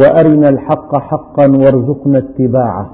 [0.00, 2.90] وارنا الحق حقا وارزقنا اتباعه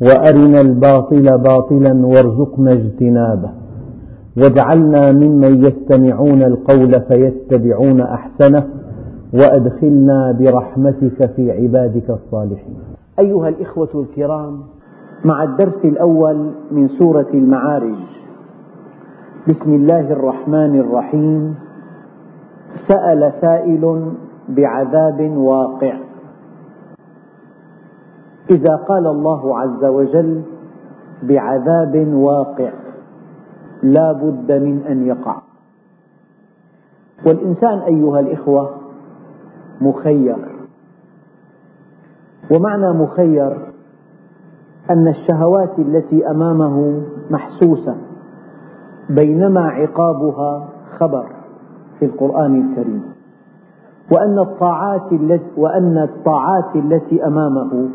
[0.00, 3.50] وارنا الباطل باطلا وارزقنا اجتنابه
[4.38, 8.66] واجعلنا ممن يستمعون القول فيتبعون احسنه
[9.34, 12.76] وادخلنا برحمتك في عبادك الصالحين
[13.18, 14.60] ايها الاخوه الكرام
[15.24, 18.02] مع الدرس الاول من سوره المعارج
[19.48, 21.54] بسم الله الرحمن الرحيم
[22.88, 24.04] سال سائل
[24.48, 26.05] بعذاب واقع
[28.50, 30.42] إذا قال الله عز وجل
[31.22, 32.70] بعذاب واقع
[33.82, 35.42] لا بد من أن يقع
[37.26, 38.70] والإنسان أيها الإخوة
[39.80, 40.36] مخير
[42.50, 43.72] ومعنى مخير
[44.90, 47.96] أن الشهوات التي أمامه محسوسة
[49.10, 51.26] بينما عقابها خبر
[51.98, 53.02] في القرآن الكريم
[54.12, 57.88] وأن الطاعات التي, وأن الطاعات التي أمامه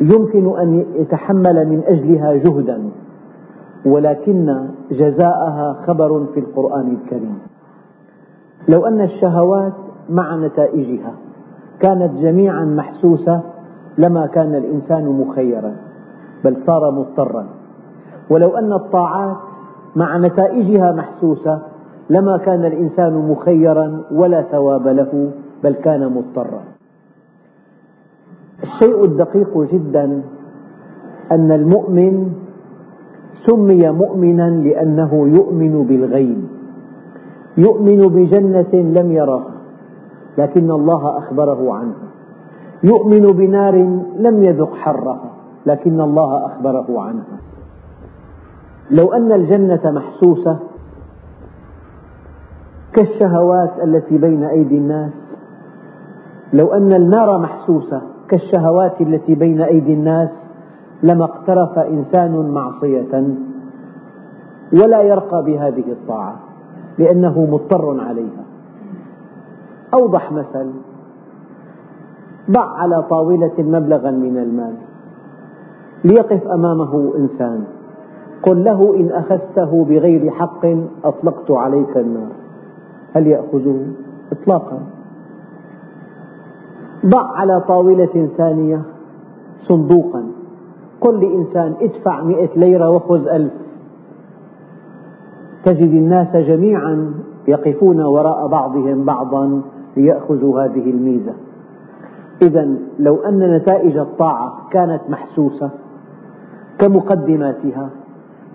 [0.00, 2.82] يمكن أن يتحمل من أجلها جهدا
[3.86, 7.38] ولكن جزاءها خبر في القرآن الكريم
[8.68, 9.72] لو أن الشهوات
[10.10, 11.12] مع نتائجها
[11.80, 13.40] كانت جميعا محسوسة
[13.98, 15.76] لما كان الإنسان مخيرا
[16.44, 17.46] بل صار مضطرا
[18.30, 19.36] ولو أن الطاعات
[19.96, 21.62] مع نتائجها محسوسة
[22.10, 25.30] لما كان الإنسان مخيرا ولا ثواب له
[25.64, 26.60] بل كان مضطرا
[28.68, 30.22] الشيء الدقيق جدا
[31.32, 32.32] أن المؤمن
[33.46, 36.44] سمي مؤمنا لأنه يؤمن بالغيب
[37.56, 39.46] يؤمن بجنة لم يرها
[40.38, 42.08] لكن الله أخبره عنها
[42.84, 43.74] يؤمن بنار
[44.18, 45.30] لم يذق حرها
[45.66, 47.38] لكن الله أخبره عنها
[48.90, 50.58] لو أن الجنة محسوسة
[52.92, 55.12] كالشهوات التي بين أيدي الناس
[56.52, 60.30] لو أن النار محسوسة كالشهوات التي بين أيدي الناس
[61.02, 63.06] لما اقترف إنسان معصية
[64.72, 66.36] ولا يرقى بهذه الطاعة
[66.98, 68.44] لأنه مضطر عليها
[69.94, 70.70] أوضح مثل
[72.50, 74.74] ضع على طاولة مبلغا من المال
[76.04, 77.64] ليقف أمامه إنسان
[78.42, 80.66] قل له إن أخذته بغير حق
[81.04, 82.32] أطلقت عليك النار
[83.16, 83.86] هل يأخذه؟
[84.32, 84.78] إطلاقا
[87.08, 88.82] ضع على طاولة ثانية
[89.60, 90.24] صندوقا
[91.00, 93.52] قل لإنسان ادفع مئة ليرة وخذ ألف
[95.64, 97.14] تجد الناس جميعا
[97.48, 99.62] يقفون وراء بعضهم بعضا
[99.96, 101.32] ليأخذوا هذه الميزة
[102.42, 105.70] إذا لو أن نتائج الطاعة كانت محسوسة
[106.78, 107.90] كمقدماتها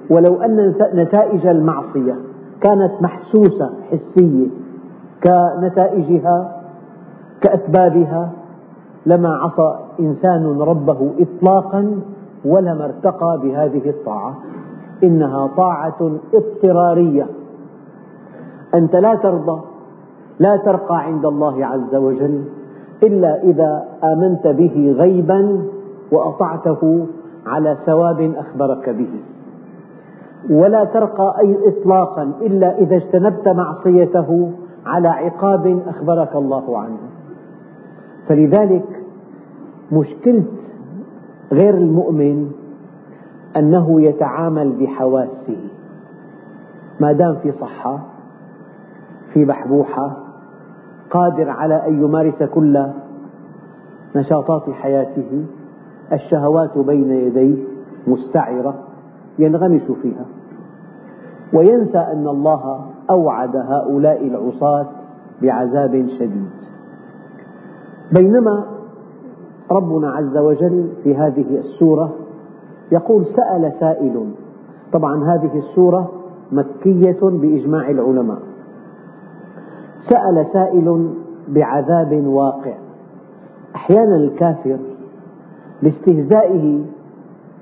[0.09, 2.15] ولو أن نتائج المعصية
[2.61, 4.45] كانت محسوسة حسية
[5.23, 6.61] كنتائجها
[7.41, 8.31] كأسبابها
[9.05, 11.99] لما عصى إنسان ربه إطلاقا
[12.45, 14.35] ولما ارتقى بهذه الطاعة
[15.03, 17.27] إنها طاعة اضطرارية
[18.73, 19.61] أنت لا ترضى
[20.39, 22.43] لا ترقى عند الله عز وجل
[23.03, 25.63] إلا إذا آمنت به غيبا
[26.11, 27.07] وأطعته
[27.45, 29.11] على ثواب أخبرك به
[30.49, 34.51] ولا ترقى أي إطلاقا إلا إذا اجتنبت معصيته
[34.85, 37.12] على عقاب أخبرك الله عنه
[38.27, 39.01] فلذلك
[39.91, 40.43] مشكلة
[41.51, 42.51] غير المؤمن
[43.57, 45.67] أنه يتعامل بحواسه
[46.99, 47.99] ما دام في صحة
[49.33, 50.17] في بحبوحة
[51.11, 52.87] قادر على أن يمارس كل
[54.15, 55.45] نشاطات حياته
[56.13, 57.63] الشهوات بين يديه
[58.07, 58.75] مستعرة
[59.39, 60.25] ينغمس فيها
[61.53, 64.87] وينسى أن الله أوعد هؤلاء العصاة
[65.41, 66.62] بعذاب شديد
[68.13, 68.65] بينما
[69.71, 72.11] ربنا عز وجل في هذه السورة
[72.91, 74.25] يقول سأل سائل
[74.93, 76.11] طبعا هذه السورة
[76.51, 78.37] مكية بإجماع العلماء
[80.09, 81.09] سأل سائل
[81.47, 82.73] بعذاب واقع
[83.75, 84.77] أحيانا الكافر
[85.81, 86.85] لاستهزائه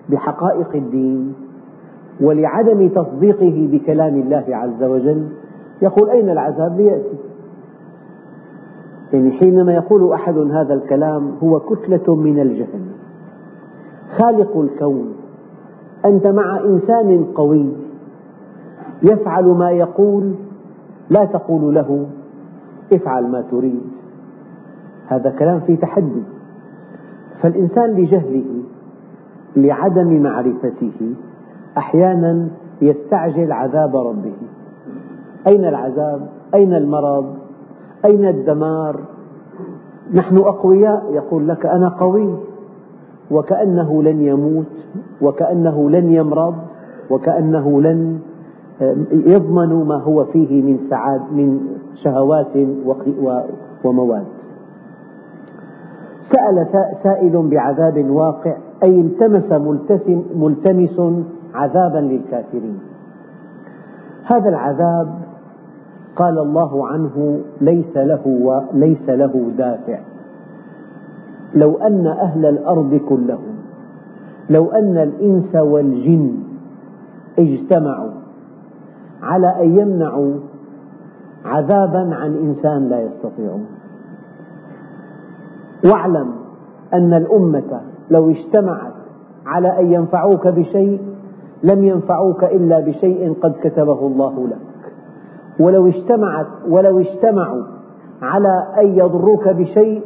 [0.10, 1.34] بحقائق الدين
[2.22, 5.28] ولعدم تصديقه بكلام الله عز وجل
[5.82, 7.18] يقول أين العذاب ليأتي
[9.14, 12.86] يعني حينما يقول أحد هذا الكلام هو كتلة من الجهل
[14.20, 15.14] خالق الكون
[16.06, 17.74] أنت مع إنسان قوي
[19.04, 20.34] يفعل ما يقول
[21.10, 22.06] لا تقول له
[22.94, 23.82] افعل ما تريد
[25.08, 26.24] هذا كلام فيه تحدي
[27.42, 28.64] فالإنسان لجهله
[29.56, 31.14] لعدم معرفته
[31.78, 32.48] أحيانا
[32.82, 34.34] يستعجل عذاب ربه
[35.48, 37.41] أين العذاب؟ أين المرض؟
[38.06, 39.00] أين الدمار
[40.14, 42.36] نحن أقوياء يقول لك أنا قوي
[43.32, 44.66] وكأنه لن يموت
[45.22, 46.56] وكأنه لن يمرض
[47.10, 48.20] وكأنه لن
[48.82, 51.60] آه، يضمن ما هو فيه من سعاد من
[52.04, 52.48] شهوات
[53.86, 54.24] ومواد
[56.32, 56.68] سأل
[57.04, 59.52] سائل بعذاب واقع أي التمس
[60.36, 61.02] ملتمس
[61.54, 62.80] عذابا للكافرين
[64.26, 65.14] هذا العذاب
[66.22, 70.00] قال الله عنه ليس له ليس له دافع
[71.56, 73.56] لو أن أهل الأرض كلهم
[74.50, 76.34] لو أن الإنس والجن
[77.40, 78.12] اجتمعوا
[79.22, 80.34] على أن يمنعوا
[81.46, 83.66] عذابا عن إنسان لا يستطيعون
[85.92, 86.32] واعلم
[86.94, 87.82] أن الأمة
[88.12, 88.94] لو اجتمعت
[89.46, 91.02] على أن ينفعوك بشيء
[91.64, 94.71] لم ينفعوك إلا بشيء قد كتبه الله لك
[95.62, 97.64] ولو اجتمعت ولو اجتمعوا
[98.22, 100.02] على أن يضروك بشيء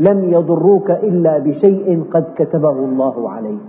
[0.00, 3.68] لم يضروك إلا بشيء قد كتبه الله عليك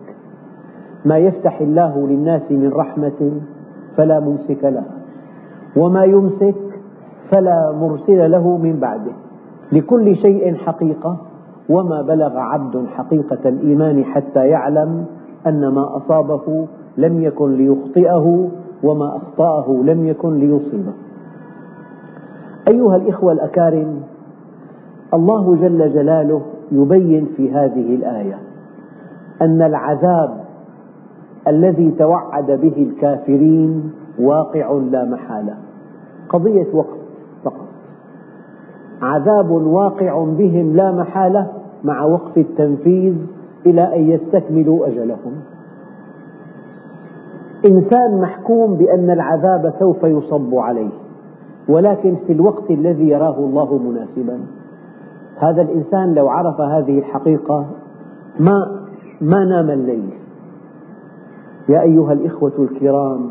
[1.05, 3.31] ما يفتح الله للناس من رحمة
[3.97, 4.85] فلا ممسك لها
[5.77, 6.55] وما يمسك
[7.31, 9.11] فلا مرسل له من بعده
[9.71, 11.17] لكل شيء حقيقة
[11.69, 15.05] وما بلغ عبد حقيقة الإيمان حتى يعلم
[15.47, 16.67] أن ما أصابه
[16.97, 18.47] لم يكن ليخطئه
[18.83, 20.93] وما أخطأه لم يكن ليصيبه
[22.67, 24.01] أيها الإخوة الأكارم
[25.13, 26.41] الله جل جلاله
[26.71, 28.39] يبين في هذه الآية
[29.41, 30.37] أن العذاب
[31.47, 35.55] الذي توعد به الكافرين واقع لا محالة
[36.29, 36.97] قضية وقت
[37.43, 37.65] فقط
[39.01, 41.47] عذاب واقع بهم لا محالة
[41.83, 43.15] مع وقت التنفيذ
[43.65, 45.33] إلى أن يستكملوا أجلهم
[47.65, 50.89] إنسان محكوم بأن العذاب سوف يصب عليه
[51.69, 54.39] ولكن في الوقت الذي يراه الله مناسبا
[55.37, 57.67] هذا الإنسان لو عرف هذه الحقيقة
[58.39, 58.81] ما
[59.21, 60.09] ما نام الليل
[61.69, 63.29] يا أيها الإخوة الكرام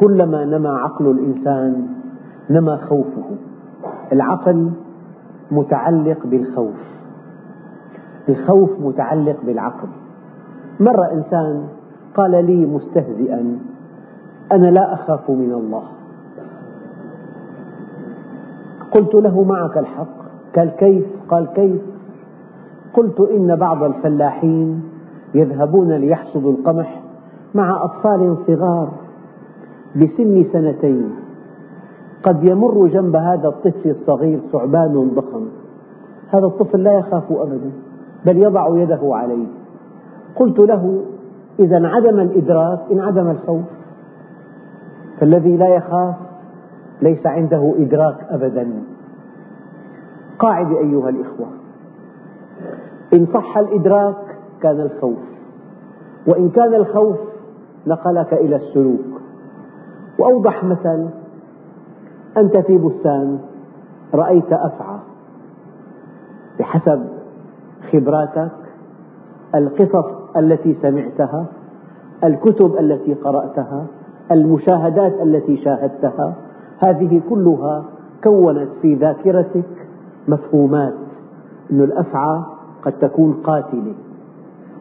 [0.00, 1.86] كلما نما عقل الإنسان
[2.50, 3.30] نما خوفه
[4.12, 4.70] العقل
[5.50, 6.90] متعلق بالخوف
[8.28, 9.88] الخوف متعلق بالعقل
[10.80, 11.62] مرة إنسان
[12.16, 13.58] قال لي مستهزئا
[14.52, 15.82] أنا لا أخاف من الله
[18.92, 20.08] قلت له معك الحق
[20.56, 21.80] قال كيف قال كيف
[22.94, 24.82] قلت إن بعض الفلاحين
[25.34, 27.02] يذهبون ليحصدوا القمح
[27.54, 28.92] مع أطفال صغار
[29.96, 31.10] بسن سنتين
[32.22, 35.48] قد يمر جنب هذا الطفل الصغير ثعبان ضخم
[36.30, 37.70] هذا الطفل لا يخاف أبدا
[38.26, 39.46] بل يضع يده عليه
[40.36, 41.02] قلت له
[41.58, 43.62] إذا انعدم الإدراك انعدم الخوف
[45.20, 46.14] فالذي لا يخاف
[47.02, 48.82] ليس عنده إدراك أبدا
[50.38, 51.46] قاعدة أيها الإخوة
[53.14, 54.16] إن صح الإدراك
[54.62, 55.18] كان الخوف
[56.26, 57.16] وإن كان الخوف
[57.86, 59.20] نقلك إلى السلوك
[60.18, 61.08] وأوضح مثل
[62.36, 63.38] أنت في بستان
[64.14, 64.98] رأيت أفعى
[66.58, 67.06] بحسب
[67.92, 68.50] خبراتك
[69.54, 71.46] القصص التي سمعتها
[72.24, 73.86] الكتب التي قرأتها
[74.32, 76.34] المشاهدات التي شاهدتها
[76.82, 77.84] هذه كلها
[78.24, 79.64] كونت في ذاكرتك
[80.28, 80.94] مفهومات
[81.70, 82.42] أن الأفعى
[82.82, 83.94] قد تكون قاتلة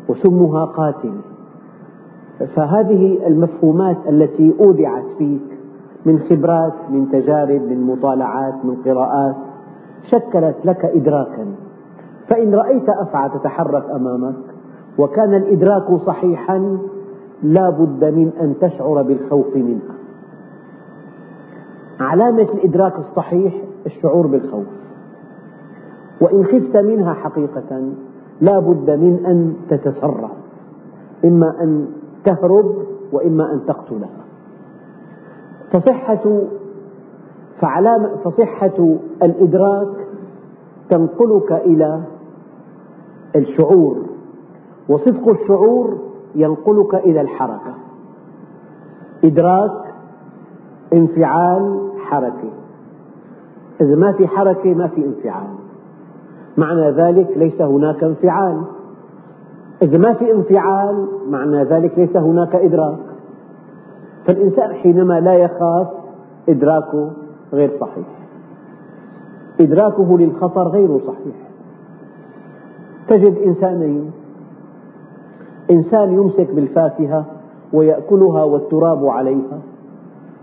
[0.10, 1.14] وسمها قاتل
[2.56, 5.42] فهذه المفهومات التي أودعت فيك
[6.06, 9.36] من خبرات من تجارب من مطالعات من قراءات
[10.12, 11.46] شكلت لك إدراكا
[12.28, 14.36] فإن رأيت أفعى تتحرك أمامك
[14.98, 16.78] وكان الإدراك صحيحا
[17.44, 19.99] لا بد من أن تشعر بالخوف منها
[22.02, 23.54] علامة الإدراك الصحيح
[23.86, 24.66] الشعور بالخوف
[26.22, 27.90] وإن خفت منها حقيقة
[28.42, 30.30] لا بد من أن تتسرع
[31.26, 31.88] إما أن
[32.26, 32.76] تهرب
[33.14, 34.24] وإما أن تقتلها
[35.74, 36.40] فصحة
[37.62, 40.08] فعلامة فصحة الإدراك
[40.90, 42.02] تنقلك إلى
[43.36, 43.98] الشعور
[44.90, 45.98] وصدق الشعور
[46.36, 47.74] ينقلك إلى الحركة
[49.26, 49.72] إدراك
[50.94, 52.52] انفعال حركة
[53.82, 55.54] إذا ما في حركة ما في انفعال
[56.58, 58.62] معنى ذلك ليس هناك انفعال
[59.82, 62.98] إذا ما في انفعال معنى ذلك ليس هناك إدراك
[64.28, 65.88] فالإنسان حينما لا يخاف
[66.50, 67.12] إدراكه
[67.54, 68.08] غير صحيح
[69.62, 71.36] إدراكه للخطر غير صحيح
[73.08, 74.12] تجد إنسانين
[75.72, 77.26] إنسان يمسك بالفاكهة
[77.74, 79.62] ويأكلها والتراب عليها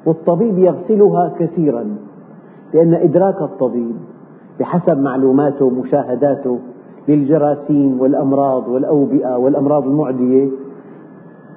[0.06, 1.96] والطبيب يغسلها كثيرا
[2.74, 3.96] لأن إدراك الطبيب
[4.60, 6.58] بحسب معلوماته ومشاهداته
[7.08, 10.48] للجراثيم والأمراض والأوبئة والأمراض المعدية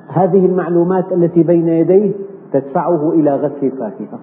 [0.08, 2.12] هذه المعلومات التي بين يديه
[2.54, 4.20] تدفعه إلى غسل الفاكهة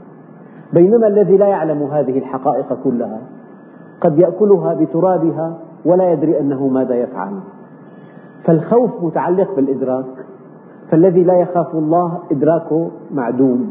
[0.73, 3.18] بينما الذي لا يعلم هذه الحقائق كلها
[4.00, 7.33] قد يأكلها بترابها ولا يدري أنه ماذا يفعل
[8.45, 10.04] فالخوف متعلق بالإدراك
[10.90, 13.71] فالذي لا يخاف الله إدراكه معدوم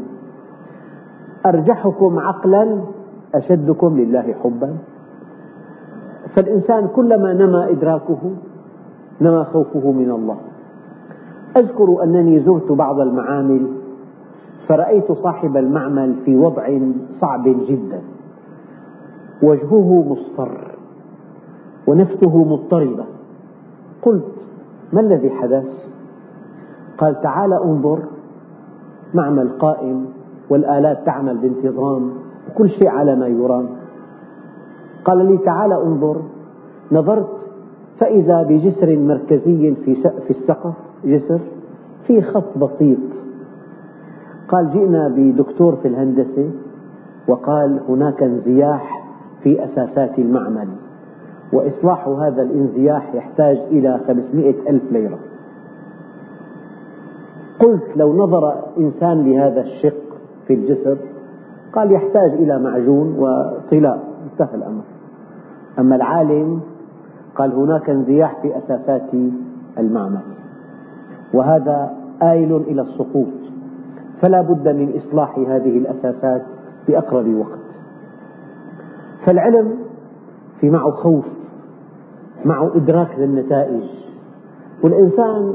[1.46, 2.80] أرجحكم عقلا
[3.34, 4.76] أشدكم لله حبا
[6.36, 8.18] فالإنسان كلما نما إدراكه
[9.20, 10.36] نما خوفه من الله
[11.56, 13.66] أذكر أنني زرت بعض المعامل
[14.68, 16.78] فرأيت صاحب المعمل في وضع
[17.20, 18.00] صعب جدا
[19.42, 20.76] وجهه مصفر
[21.86, 23.04] ونفسه مضطربة
[24.02, 24.24] قلت
[24.92, 25.66] ما الذي حدث؟
[26.98, 28.02] قال تعال انظر
[29.14, 30.06] معمل قائم
[30.50, 32.12] والآلات تعمل بانتظام
[32.58, 33.68] كل شيء على ما يرام
[35.04, 36.22] قال لي تعال انظر
[36.92, 37.28] نظرت
[38.00, 40.74] فإذا بجسر مركزي في في السقف
[41.04, 41.40] جسر
[42.06, 42.98] في خط بسيط
[44.48, 46.50] قال جئنا بدكتور في الهندسة
[47.28, 49.04] وقال هناك انزياح
[49.42, 50.68] في أساسات المعمل
[51.52, 55.18] وإصلاح هذا الانزياح يحتاج إلى 500 ألف ليرة
[57.60, 60.05] قلت لو نظر إنسان لهذا الشق
[60.46, 60.96] في الجسر
[61.72, 64.82] قال يحتاج إلى معجون وطلاء انتهى الأمر
[65.78, 66.60] أما العالم
[67.36, 69.08] قال هناك انزياح في أساسات
[69.78, 70.20] المعمل
[71.34, 73.26] وهذا آيل إلى السقوط
[74.22, 76.42] فلا بد من إصلاح هذه الأساسات
[76.88, 77.58] بأقرب وقت
[79.26, 79.74] فالعلم
[80.60, 81.24] في معه خوف
[82.44, 83.84] معه إدراك للنتائج
[84.84, 85.54] والإنسان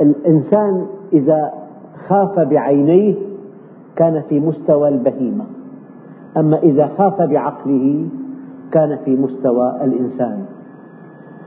[0.00, 1.52] الإنسان إذا
[2.08, 3.23] خاف بعينيه
[3.96, 5.44] كان في مستوى البهيمة
[6.36, 8.06] أما إذا خاف بعقله
[8.72, 10.44] كان في مستوى الإنسان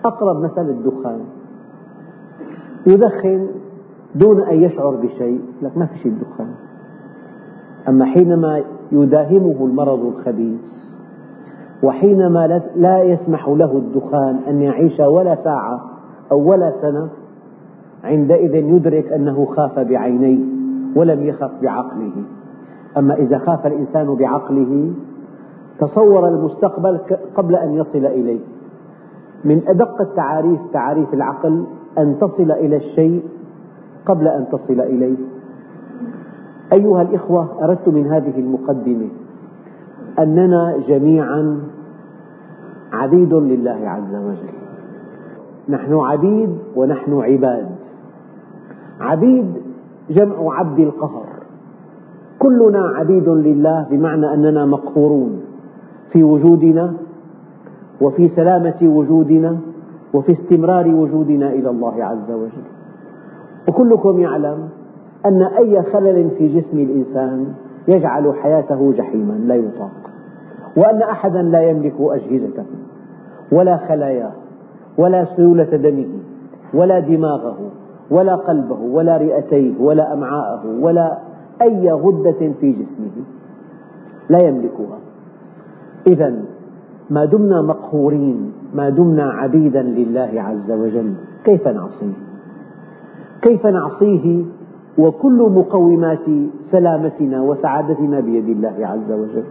[0.05, 1.19] أقرب مثل الدخان
[2.87, 3.47] يدخن
[4.15, 6.51] دون أن يشعر بشيء لك ما في شيء الدخان
[7.87, 10.59] أما حينما يداهمه المرض الخبيث
[11.83, 15.89] وحينما لا يسمح له الدخان أن يعيش ولا ساعة
[16.31, 17.07] أو ولا سنة
[18.03, 20.45] عندئذ يدرك أنه خاف بعينيه
[20.95, 22.11] ولم يخف بعقله
[22.97, 24.93] أما إذا خاف الإنسان بعقله
[25.79, 26.99] تصور المستقبل
[27.35, 28.39] قبل أن يصل إليه
[29.45, 31.63] من أدق التعاريف تعاريف العقل
[31.97, 33.23] أن تصل إلى الشيء
[34.05, 35.17] قبل أن تصل إليه
[36.73, 39.09] أيها الإخوة أردت من هذه المقدمة
[40.19, 41.59] أننا جميعا
[42.93, 44.57] عبيد لله عز وجل
[45.69, 47.67] نحن عبيد ونحن عباد
[48.99, 49.53] عبيد
[50.09, 51.26] جمع عبد القهر
[52.39, 55.41] كلنا عبيد لله بمعنى أننا مقهورون
[56.09, 56.93] في وجودنا
[58.01, 59.57] وفي سلامة وجودنا
[60.13, 62.63] وفي استمرار وجودنا إلى الله عز وجل
[63.69, 64.69] وكلكم يعلم
[65.25, 67.53] أن أي خلل في جسم الإنسان
[67.87, 70.09] يجعل حياته جحيما لا يطاق
[70.77, 72.65] وأن أحدا لا يملك أجهزته
[73.51, 74.31] ولا خلاياه
[74.97, 76.07] ولا سيولة دمه
[76.73, 77.57] ولا دماغه
[78.11, 81.17] ولا قلبه ولا رئتيه ولا أمعاءه ولا
[81.61, 83.23] أي غدة في جسمه
[84.29, 84.99] لا يملكها
[86.07, 86.43] إذا
[87.09, 92.13] ما دمنا مقهورين ما دمنا عبيدا لله عز وجل كيف نعصيه
[93.41, 94.45] كيف نعصيه
[94.97, 96.25] وكل مقومات
[96.71, 99.43] سلامتنا وسعادتنا بيد الله عز وجل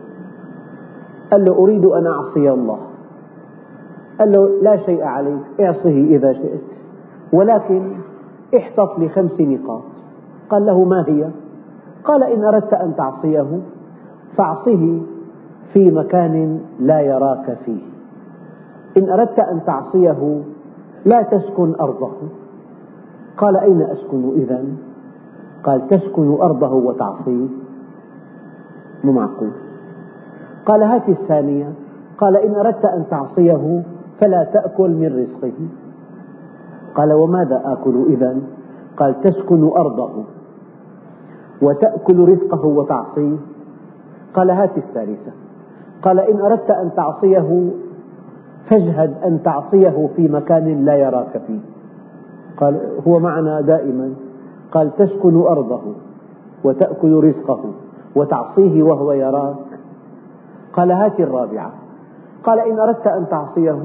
[1.33, 2.79] قال له أريد أن أعصي الله
[4.21, 6.61] قال له لا شيء عليك اعصه إذا شئت
[7.33, 7.91] ولكن
[8.57, 9.83] احتط لخمس نقاط
[10.51, 11.31] قال له ما هي
[12.07, 13.61] قال إن أردت أن تعصيه
[14.37, 14.99] فاعصه
[15.73, 17.81] في مكان لا يراك فيه
[18.99, 20.43] إن أردت أن تعصيه
[21.05, 22.13] لا تسكن أرضه
[23.37, 24.65] قال أين أسكن إذا
[25.65, 27.47] قال تسكن أرضه وتعصيه
[29.05, 29.51] مو معقول
[30.67, 31.73] قال هات الثانية
[32.19, 33.83] قال إن أردت أن تعصيه
[34.21, 35.53] فلا تأكل من رزقه
[36.95, 38.37] قال وماذا آكل إذا
[38.97, 40.25] قال تسكن أرضه
[41.63, 43.37] وتأكل رزقه وتعصيه
[44.35, 45.33] قال هات الثالثة
[46.03, 47.71] قال إن أردت أن تعصيه
[48.67, 51.61] فاجهد أن تعصيه في مكان لا يراك فيه
[52.57, 54.11] قال هو معنا دائما
[54.73, 55.81] قال تسكن أرضه
[56.65, 57.61] وتأكل رزقه
[58.17, 59.57] وتعصيه وهو يراك
[60.73, 61.73] قال هات الرابعة
[62.45, 63.83] قال إن أردت أن تعصيه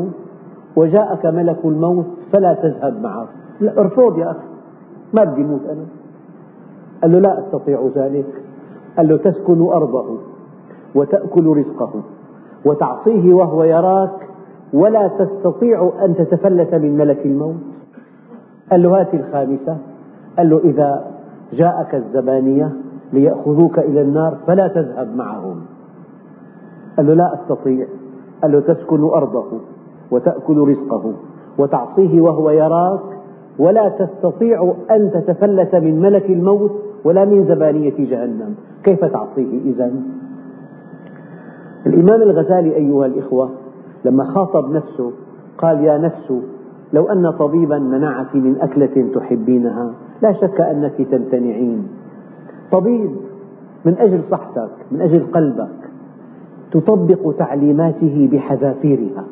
[0.75, 3.25] وجاءك ملك الموت فلا تذهب معه
[3.61, 4.47] لا ارفض يا أخي
[5.13, 5.85] ما بدي موت أنا
[7.01, 8.25] قال له لا أستطيع ذلك
[8.97, 10.17] قال له تسكن أرضه
[10.95, 11.93] وتأكل رزقه
[12.65, 14.27] وتعصيه وهو يراك
[14.73, 17.55] ولا تستطيع أن تتفلت من ملك الموت
[18.71, 19.77] قال له هات الخامسة
[20.37, 21.07] قال له إذا
[21.53, 22.69] جاءك الزبانية
[23.13, 25.61] ليأخذوك إلى النار فلا تذهب معهم
[26.97, 27.85] قال له لا أستطيع
[28.41, 29.59] قال له تسكن أرضه
[30.11, 31.13] وتأكل رزقه
[31.57, 32.99] وتعصيه وهو يراك
[33.59, 39.91] ولا تستطيع أن تتفلت من ملك الموت ولا من زبانية جهنم كيف تعصيه إذا؟
[41.87, 43.49] الإمام الغزالي أيها الإخوة
[44.05, 45.11] لما خاطب نفسه
[45.57, 46.33] قال يا نفس
[46.93, 51.87] لو أن طبيبا منعك من أكلة تحبينها لا شك أنك تمتنعين
[52.71, 53.15] طبيب
[53.85, 55.91] من أجل صحتك من أجل قلبك
[56.71, 59.25] تطبق تعليماته بحذافيرها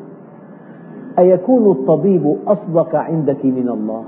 [1.20, 4.04] أيكون الطبيب أصدق عندك من الله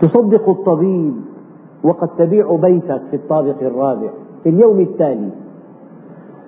[0.00, 1.14] تصدق الطبيب
[1.84, 4.10] وقد تبيع بيتك في الطابق الرابع
[4.42, 5.30] في اليوم التالي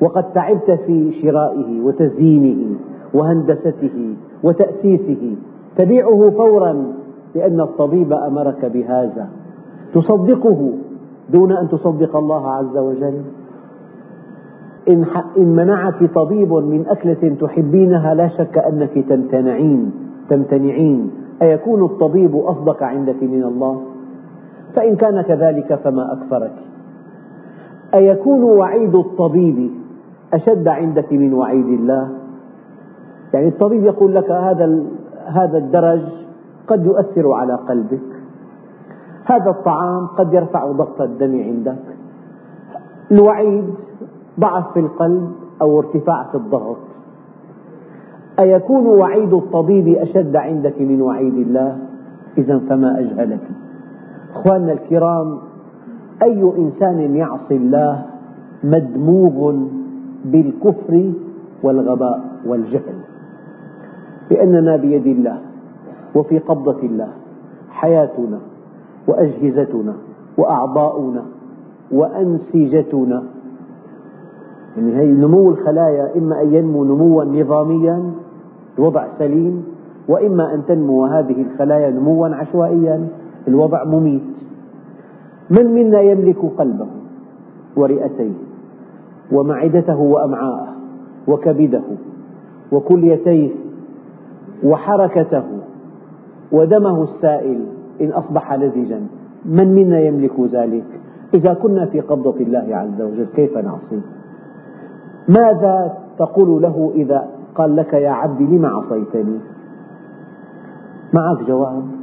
[0.00, 2.76] وقد تعبت في شرائه وتزيينه
[3.14, 4.14] وهندسته
[4.44, 5.36] وتأسيسه
[5.76, 6.92] تبيعه فورا
[7.34, 9.28] لأن الطبيب أمرك بهذا
[9.94, 10.72] تصدقه
[11.32, 13.22] دون أن تصدق الله عز وجل
[14.88, 15.04] إن,
[15.38, 19.90] إن منعك طبيب من أكلة تحبينها لا شك أنك تمتنعين
[20.30, 21.10] تمتنعين
[21.42, 23.82] أيكون الطبيب أصدق عندك من الله؟
[24.76, 26.52] فإن كان كذلك فما أكثرك
[27.94, 29.70] أيكون وعيد الطبيب
[30.32, 32.10] أشد عندك من وعيد الله
[33.34, 34.80] يعني الطبيب يقول لك هذا
[35.26, 36.00] هذا الدرج
[36.68, 38.16] قد يؤثر على قلبك
[39.24, 41.82] هذا الطعام قد يرفع ضغط الدم عندك
[43.12, 43.64] الوعيد
[44.40, 46.76] ضعف في القلب أو ارتفاع في الضغط
[48.40, 51.76] أيكون وعيد الطبيب أشد عندك من وعيد الله
[52.38, 53.40] إذا فما أجهلك
[54.38, 55.38] إخواننا الكرام
[56.22, 58.02] أي إنسان يعصي الله
[58.64, 59.56] مدموغ
[60.24, 61.12] بالكفر
[61.62, 62.96] والغباء والجهل
[64.30, 65.38] لأننا بيد الله
[66.14, 67.08] وفي قبضة الله
[67.70, 68.38] حياتنا
[69.08, 69.94] وأجهزتنا
[70.38, 71.22] وأعضاؤنا
[71.92, 73.22] وأنسجتنا
[74.76, 78.10] يعني هي نمو الخلايا إما أن ينمو نموا نظاميا
[78.78, 79.64] الوضع سليم
[80.08, 83.08] وإما أن تنمو هذه الخلايا نموا عشوائيا
[83.48, 84.22] الوضع مميت
[85.50, 86.86] من منا يملك قلبه
[87.76, 88.32] ورئتيه
[89.32, 90.68] ومعدته وأمعاءه
[91.28, 91.82] وكبده
[92.72, 93.50] وكليتيه
[94.64, 95.42] وحركته
[96.52, 97.64] ودمه السائل
[98.00, 99.00] إن أصبح لزجا
[99.44, 100.84] من منا يملك ذلك
[101.34, 104.00] إذا كنا في قبضة الله عز وجل كيف نعصيه
[105.28, 109.38] ماذا تقول له إذا قال لك يا عبدي لم عصيتني
[111.14, 111.95] معك جواب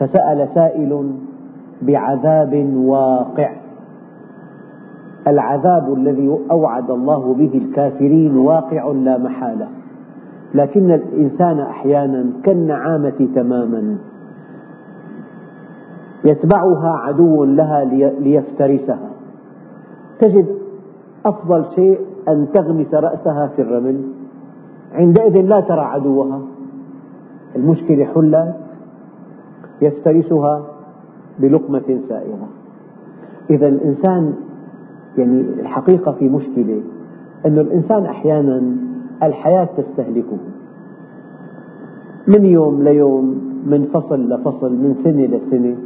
[0.00, 1.12] فسأل سائل
[1.82, 3.52] بعذاب واقع
[5.28, 9.68] العذاب الذي أوعد الله به الكافرين واقع لا محالة
[10.54, 13.98] لكن الإنسان أحيانا كالنعامة تماما
[16.24, 17.84] يتبعها عدو لها
[18.20, 19.10] ليفترسها
[20.18, 20.46] تجد
[21.26, 24.02] أفضل شيء أن تغمس رأسها في الرمل
[24.92, 26.40] عندئذ لا ترى عدوها
[27.56, 28.54] المشكلة حلت
[29.82, 30.66] يفترسها
[31.38, 32.48] بلقمة سائغة
[33.50, 34.34] إذا الإنسان
[35.18, 36.80] يعني الحقيقة في مشكلة
[37.46, 38.76] أن الإنسان أحيانا
[39.22, 40.36] الحياة تستهلكه
[42.28, 43.24] من يوم ليوم
[43.66, 45.76] من فصل لفصل من سنة لسنة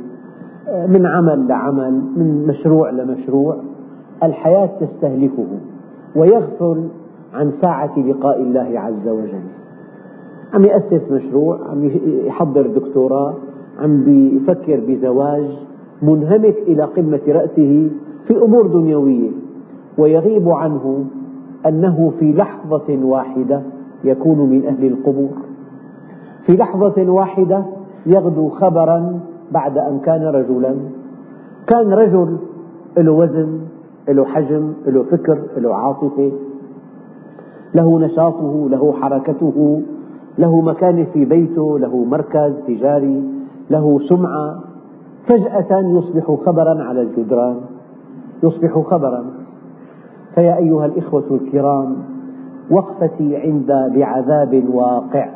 [0.87, 3.57] من عمل لعمل من مشروع لمشروع
[4.22, 5.46] الحياة تستهلكه
[6.16, 6.88] ويغفل
[7.35, 9.42] عن ساعة لقاء الله عز وجل
[10.54, 13.35] عم يأسس مشروع عم يحضر دكتوراه
[13.80, 15.44] عم بيفكر بزواج
[16.02, 17.90] منهمك إلى قمة رأسه
[18.26, 19.30] في أمور دنيوية
[19.98, 21.04] ويغيب عنه
[21.66, 23.62] أنه في لحظة واحدة
[24.04, 25.30] يكون من أهل القبور
[26.46, 27.64] في لحظة واحدة
[28.06, 29.20] يغدو خبرا
[29.52, 30.74] بعد أن كان رجلا
[31.66, 32.37] كان رجل
[32.98, 33.60] له وزن
[34.08, 36.32] له حجم له فكر له عاطفة
[37.74, 39.82] له نشاطه له حركته
[40.38, 43.33] له مكانة في بيته له مركز تجاري
[43.70, 44.61] له سمعة
[45.29, 47.57] فجأة يصبح خبرا على الجدران
[48.42, 49.24] يصبح خبرا
[50.35, 51.96] فيا أيها الإخوة الكرام
[52.70, 55.29] وقفتي عند بعذاب واقع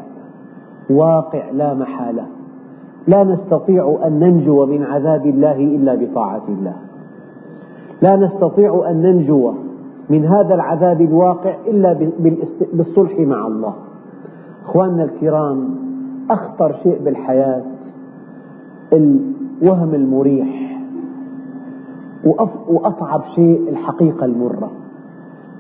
[0.91, 2.27] واقع لا محالة
[3.07, 6.75] لا نستطيع أن ننجو من عذاب الله إلا بطاعة الله
[8.03, 9.53] لا نستطيع أن ننجو
[10.11, 12.11] من هذا العذاب الواقع إلا
[12.73, 13.75] بالصلح مع الله
[14.65, 15.75] أخواننا الكرام
[16.31, 17.63] أخطر شيء بالحياة
[18.93, 20.81] الوهم المريح
[22.69, 24.71] وأصعب شيء الحقيقة المرة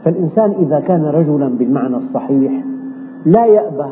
[0.04, 2.64] فالإنسان إذا كان رجلا بالمعنى الصحيح
[3.26, 3.90] لا يأبه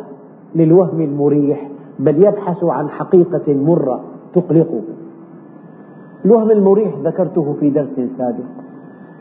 [0.55, 1.69] للوهم المريح
[1.99, 4.01] بل يبحث عن حقيقة مرة
[4.35, 4.83] تقلقه
[6.25, 8.45] الوهم المريح ذكرته في درس سابق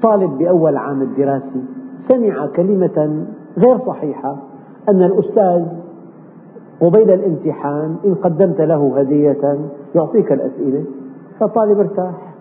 [0.02, 1.64] طالب بأول عام الدراسي
[2.08, 3.24] سمع كلمة
[3.58, 4.38] غير صحيحة
[4.90, 5.66] أن الأستاذ
[6.82, 9.60] وبين الامتحان إن قدمت له هدية
[9.96, 10.84] يعطيك الأسئلة
[11.40, 12.36] فالطالب ارتاح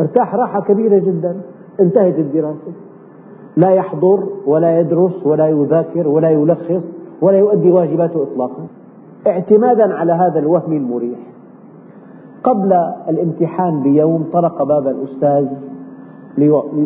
[0.00, 1.36] ارتاح راحة كبيرة جدا
[1.80, 2.72] انتهت الدراسة
[3.56, 6.82] لا يحضر ولا يدرس ولا يذاكر ولا يلخص
[7.22, 8.66] ولا يؤدي واجباته إطلاقا
[9.26, 11.18] اعتمادا على هذا الوهم المريح
[12.44, 12.72] قبل
[13.08, 15.46] الامتحان بيوم طرق باب الأستاذ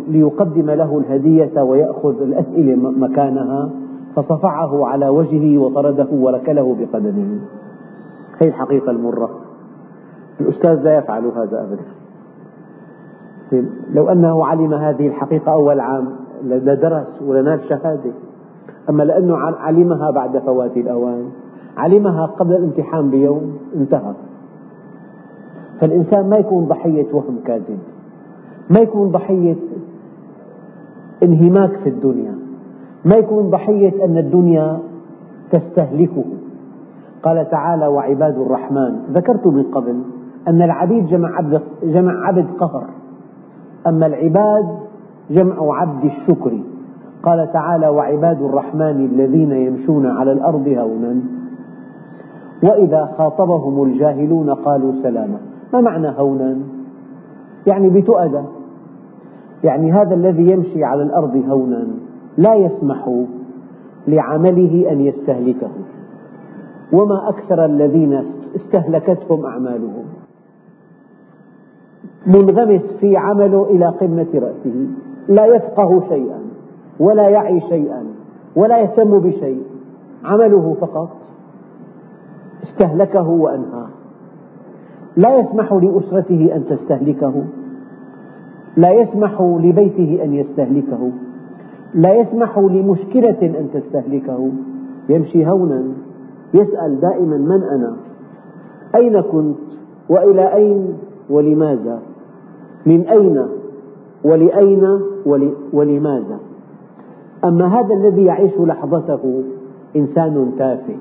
[0.09, 3.71] ليقدم له الهدية ويأخذ الأسئلة مكانها
[4.17, 7.39] فصفعه على وجهه وطرده وركله بقدمه
[8.41, 9.31] هذه الحقيقة المرة
[10.51, 11.83] الأستاذ لا يفعل هذا أبدا
[13.53, 16.13] طيب، لو أنه علم هذه الحقيقة أول عام
[16.45, 18.13] لدرس ولنال شهادة
[18.91, 21.31] أما لأنه علمها بعد فوات الأوان
[21.77, 24.15] علمها قبل الامتحان بيوم انتهى
[25.81, 27.79] فالإنسان ما يكون ضحية وهم كاذب
[28.71, 29.57] ما يكون ضحية
[31.23, 32.35] انهماك في الدنيا
[33.05, 34.79] ما يكون ضحية أن الدنيا
[35.53, 36.25] تستهلكه
[37.23, 40.03] قال تعالى وعباد الرحمن ذكرت من قبل
[40.49, 42.85] أن العبيد جمع عبد جمع عبد قهر
[43.87, 44.79] أما العباد
[45.31, 46.61] جمع عبد الشكر
[47.23, 51.21] قال تعالى وعباد الرحمن الذين يمشون على الأرض هونا
[52.65, 55.39] وإذا خاطبهم الجاهلون قالوا سلاما
[55.73, 56.57] ما معنى هونا
[57.67, 58.43] يعني بتؤدى
[59.65, 61.87] يعني هذا الذي يمشي على الأرض هونا
[62.39, 63.11] لا يسمح
[64.09, 65.69] لعمله أن يستهلكه
[66.93, 68.23] وما أكثر الذين
[68.57, 70.05] استهلكتهم أعمالهم
[72.27, 74.87] منغمس في عمله إلى قمة رأسه
[75.29, 76.41] لا يفقه شيئا
[77.01, 78.05] ولا يعي شيئا
[78.57, 79.63] ولا يهتم بشيء
[80.25, 81.09] عمله فقط
[82.63, 83.87] استهلكه وأنهاه
[85.17, 87.45] لا يسمح لأسرته أن تستهلكه
[88.77, 91.11] لا يسمح لبيته أن يستهلكه
[91.95, 94.51] لا يسمح لمشكلة أن تستهلكه
[95.09, 95.83] يمشي هونا
[96.55, 97.97] يسأل دائما من أنا
[98.95, 99.59] أين كنت
[100.09, 100.95] وإلى أين
[101.31, 102.03] ولماذا
[102.87, 103.47] من أين
[104.25, 104.85] ولأين
[105.73, 106.39] ولماذا
[107.45, 109.43] أما هذا الذي يعيش لحظته
[109.97, 110.97] إنسان تافه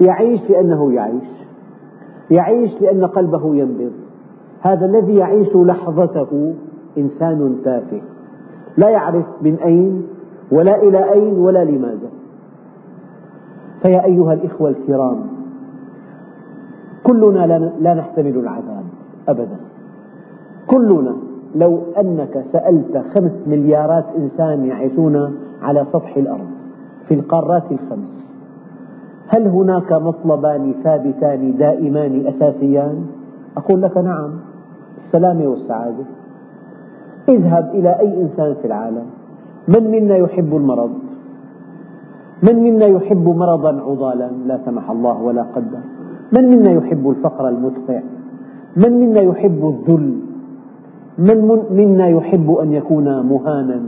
[0.00, 1.46] يعيش لأنه يعيش
[2.30, 3.92] يعيش لأن قلبه ينبض
[4.60, 6.54] هذا الذي يعيش لحظته
[6.98, 8.00] إنسان تافه
[8.76, 10.06] لا يعرف من أين
[10.52, 12.08] ولا إلى أين ولا لماذا
[13.82, 15.20] فيا أيها الإخوة الكرام
[17.04, 18.75] كلنا لا نحتمل العذاب
[19.28, 19.58] أبدا
[20.66, 21.16] كلنا
[21.54, 26.48] لو أنك سألت خمس مليارات إنسان يعيشون على سطح الأرض
[27.08, 28.26] في القارات الخمس
[29.28, 33.06] هل هناك مطلبان ثابتان دائمان أساسيان؟
[33.56, 34.30] أقول لك نعم
[35.06, 36.04] السلامة والسعادة
[37.28, 39.04] اذهب إلى أي إنسان في العالم
[39.68, 40.90] من منا يحب المرض؟
[42.50, 45.78] من منا يحب مرضا عضالا لا سمح الله ولا قدر؟
[46.38, 48.00] من منا يحب الفقر المدقع؟
[48.76, 50.18] من منا يحب الذل
[51.18, 53.82] من منا يحب أن يكون مهانا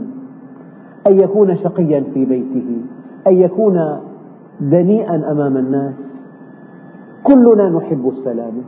[1.07, 2.81] أن يكون شقيا في بيته
[3.27, 3.79] أن يكون
[4.61, 5.93] دنيئا أمام الناس
[7.23, 8.61] كلنا نحب السلامة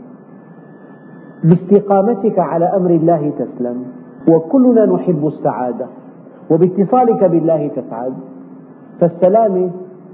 [1.44, 3.84] باستقامتك على أمر الله تسلم
[4.30, 5.86] وكلنا نحب السعادة
[6.52, 8.14] وباتصالك بالله تسعد
[9.00, 9.72] فالسلامة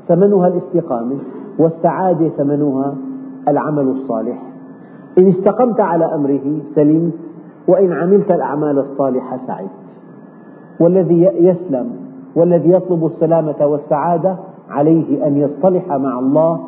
[0.08, 1.16] ثمنها الاستقامة
[1.60, 2.96] والسعادة ثمنها
[3.48, 4.47] العمل الصالح
[5.20, 7.14] إن استقمت على أمره سلمت
[7.68, 9.70] وإن عملت الأعمال الصالحة سعدت
[10.80, 11.92] والذي يسلم
[12.36, 14.36] والذي يطلب السلامة والسعادة
[14.70, 16.60] عليه أن يصطلح مع الله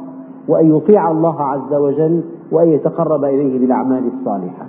[0.47, 4.65] وأن يطيع الله عز وجل وأن يتقرب إليه بالأعمال الصالحة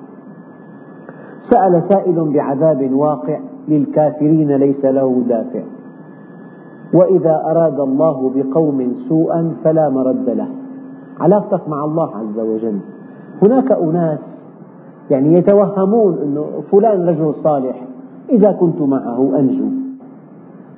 [1.51, 3.39] سأل سائل بعذاب واقع
[3.69, 5.63] للكافرين ليس له دافع
[6.95, 10.49] وإذا أراد الله بقوم سوءا فلا مرد له
[11.21, 12.79] علاقتك مع الله عز وجل
[13.43, 14.19] هناك أناس
[15.11, 17.87] يعني يتوهمون أنه فلان رجل صالح
[18.29, 19.65] إذا كنت معه أنجو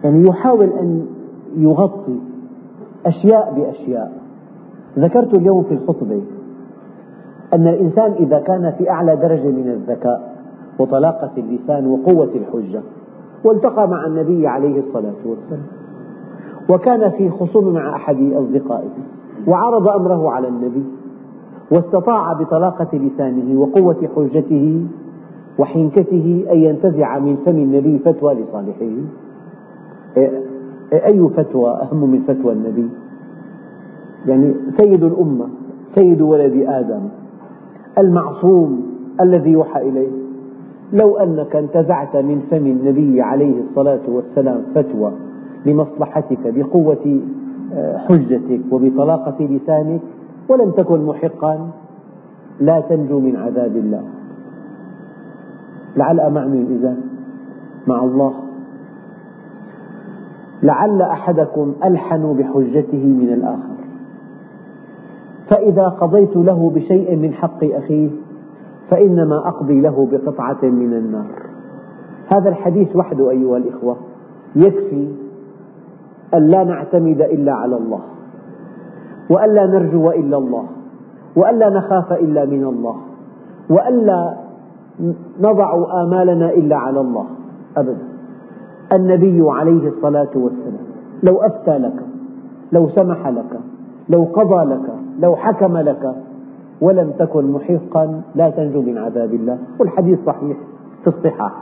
[0.05, 1.07] يعني يحاول أن
[1.57, 2.20] يغطي
[3.07, 4.12] أشياء بأشياء
[4.98, 6.22] ذكرت اليوم في الخطبة
[7.55, 10.33] أن الإنسان إذا كان في أعلى درجة من الذكاء
[10.79, 12.83] وطلاقة اللسان وقوة الحجة
[13.44, 15.66] والتقى مع النبي عليه الصلاة والسلام
[16.70, 18.88] وكان في خصوم مع أحد أصدقائه
[19.48, 20.85] وعرض أمره على النبي
[21.73, 24.87] واستطاع بطلاقة لسانه وقوة حجته
[25.59, 30.31] وحنكته أن ينتزع من فم النبي فتوى لصالحه إيه،
[30.93, 32.89] إيه، أي فتوى أهم من فتوى النبي
[34.27, 35.47] يعني سيد الأمة
[35.95, 37.01] سيد ولد آدم
[37.99, 38.83] المعصوم
[39.21, 40.09] الذي يوحى إليه
[40.93, 45.13] لو أنك انتزعت من فم النبي عليه الصلاة والسلام فتوى
[45.67, 47.21] لمصلحتك بقوة
[47.75, 50.01] آه، حجتك وبطلاقة لسانك
[50.49, 51.71] ولم تكن محقا
[52.61, 54.05] لا تنجو من عذاب الله
[55.97, 56.97] لعل مع مين إذا
[57.87, 58.35] مع الله
[60.63, 63.73] لعل أحدكم ألحن بحجته من الآخر
[65.51, 68.11] فإذا قضيت له بشيء من حق أخيه
[68.91, 71.31] فإنما أقضي له بقطعة من النار
[72.33, 73.97] هذا الحديث وحده أيها الإخوة
[74.57, 75.15] يكفي
[76.35, 78.01] أن لا نعتمد إلا على الله
[79.31, 80.65] وألا نرجو إلا الله
[81.37, 82.97] وألا نخاف إلا من الله
[83.71, 84.35] وألا
[85.41, 87.25] نضع آمالنا إلا على الله
[87.77, 88.03] أبدا
[88.93, 90.87] النبي عليه الصلاة والسلام
[91.23, 92.03] لو أفتى لك
[92.73, 93.61] لو سمح لك
[94.09, 96.15] لو قضى لك لو حكم لك
[96.81, 100.57] ولم تكن محقا لا تنجو من عذاب الله والحديث صحيح
[101.03, 101.53] في الصحاح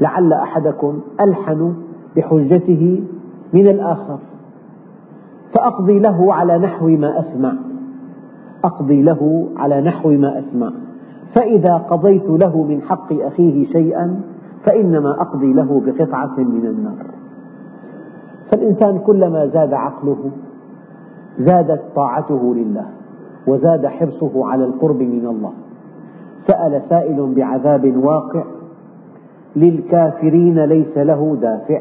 [0.00, 1.74] لعل أحدكم ألحن
[2.16, 3.04] بحجته
[3.54, 4.18] من الآخر
[5.54, 7.52] فأقضي له على نحو ما أسمع
[8.64, 10.72] أقضي له على نحو ما أسمع
[11.34, 14.20] فإذا قضيت له من حق أخيه شيئا
[14.68, 17.06] فإنما أقضي له بقطعة من النار
[18.52, 20.18] فالإنسان كلما زاد عقله
[21.38, 22.86] زادت طاعته لله
[23.46, 25.52] وزاد حرصه على القرب من الله
[26.46, 28.42] سأل سائل بعذاب واقع
[29.56, 31.80] للكافرين ليس له دافع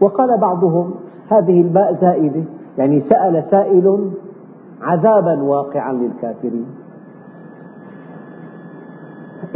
[0.00, 0.90] وقال بعضهم
[1.30, 2.42] هذه الباء زائدة
[2.78, 4.10] يعني سأل سائل
[4.82, 6.66] عذابا واقعا للكافرين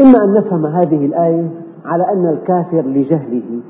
[0.00, 1.50] إما أن نفهم هذه الآية
[1.84, 3.60] على أن الكافر لجهله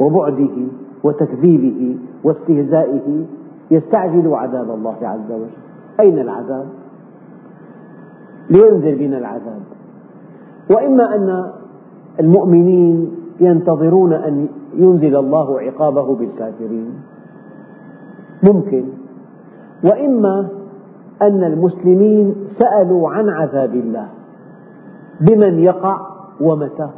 [0.00, 0.66] وبعده
[1.04, 3.24] وتكذيبه واستهزائه
[3.70, 5.50] يستعجل عذاب الله عز وجل
[6.00, 6.66] أين العذاب؟
[8.50, 9.60] لينزل بنا العذاب
[10.70, 11.50] وإما أن
[12.20, 16.92] المؤمنين ينتظرون أن ينزل الله عقابه بالكافرين
[18.52, 18.84] ممكن
[19.84, 20.48] وإما
[21.22, 24.06] أن المسلمين سألوا عن عذاب الله
[25.20, 26.00] بمن يقع
[26.40, 26.88] ومتى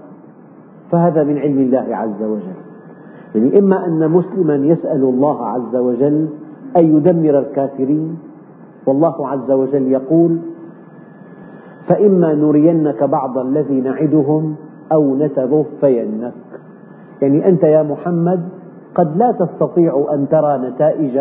[0.92, 2.54] فهذا من علم الله عز وجل
[3.34, 6.28] يعني إما أن مسلما يسأل الله عز وجل
[6.78, 8.18] أن يدمر الكافرين
[8.86, 10.38] والله عز وجل يقول
[11.86, 14.56] فإما نرينك بعض الذي نعدهم
[14.92, 16.32] أو نتغفينك
[17.22, 18.48] يعني أنت يا محمد
[18.94, 21.18] قد لا تستطيع أن ترى نتائج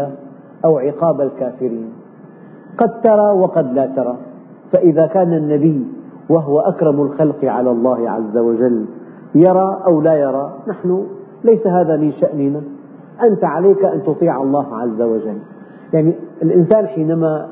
[0.66, 1.90] أو عقاب الكافرين
[2.78, 4.18] قد ترى وقد لا ترى
[4.72, 5.88] فإذا كان النبي
[6.30, 8.86] وهو أكرم الخلق على الله عز وجل
[9.36, 11.04] يرى أو لا يرى نحن
[11.44, 12.62] ليس هذا من شأننا
[13.24, 15.38] أنت عليك أن تطيع الله عز وجل
[15.94, 17.48] يعني الإنسان حينما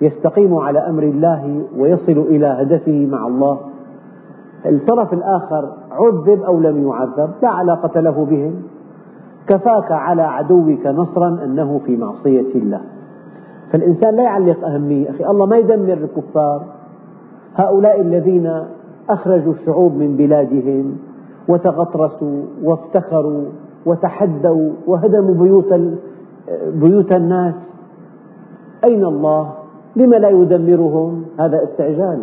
[0.00, 3.58] يستقيم على أمر الله ويصل إلى هدفه مع الله
[4.66, 8.62] الطرف الآخر عذب أو لم يعذب لا علاقة له بهم
[9.46, 12.80] كفاك على عدوك نصرا أنه في معصية الله
[13.72, 16.62] فالإنسان لا يعلق أهمية أخي الله ما يدمر الكفار
[17.54, 18.62] هؤلاء الذين
[19.10, 20.96] أخرجوا الشعوب من بلادهم
[21.48, 23.44] وتغطرسوا وافتخروا
[23.86, 25.98] وتحدوا وهدموا بيوت
[26.66, 27.54] بيوت الناس
[28.84, 29.50] أين الله؟
[29.96, 32.18] لم لا يدمرهم؟ هذا استعجال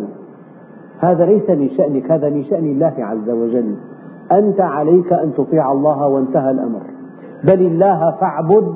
[1.00, 3.74] هذا ليس من شأنك هذا من شأن الله عز وجل
[4.32, 6.80] أنت عليك أن تطيع الله وانتهى الأمر
[7.44, 8.74] بل الله فاعبد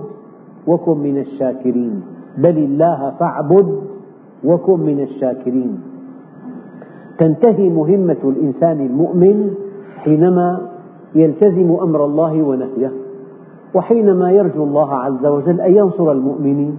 [0.67, 2.01] وكن من الشاكرين
[2.39, 3.81] بل الله فاعبد
[4.45, 5.81] وكن من الشاكرين
[7.19, 9.55] تنتهي مهمة الإنسان المؤمن
[9.97, 10.61] حينما
[11.15, 12.93] يلتزم أمر الله ونهيه
[13.75, 16.79] وحينما يرجو الله عز وجل أن ينصر المؤمنين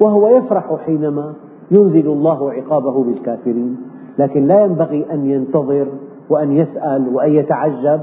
[0.00, 1.32] وهو يفرح حينما
[1.70, 3.76] ينزل الله عقابه بالكافرين
[4.18, 5.86] لكن لا ينبغي أن ينتظر
[6.30, 8.00] وأن يسأل وأن يتعجب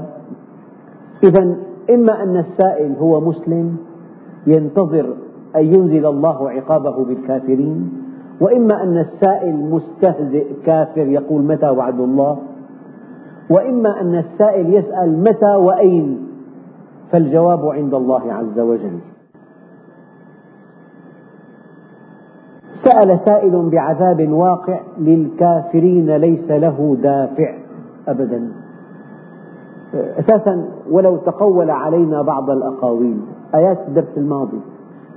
[1.24, 1.56] إذا
[1.90, 3.76] إما أن السائل هو مسلم
[4.46, 5.14] ينتظر
[5.56, 7.92] أن ينزل الله عقابه بالكافرين
[8.40, 12.38] وإما أن السائل مستهزئ كافر يقول متى وعد الله
[13.50, 16.28] وإما أن السائل يسأل متى وأين
[17.12, 18.98] فالجواب عند الله عز وجل
[22.84, 27.56] سأل سائل بعذاب واقع للكافرين ليس له دافع
[28.08, 28.52] أبدا
[29.94, 33.20] أساسا ولو تقول علينا بعض الأقاويل
[33.54, 34.60] آيات الدرس الماضي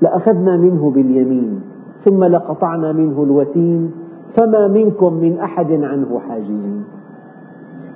[0.01, 1.61] لأخذنا منه باليمين
[2.05, 3.91] ثم لقطعنا منه الوتين
[4.37, 6.83] فما منكم من أحد عنه حاجزين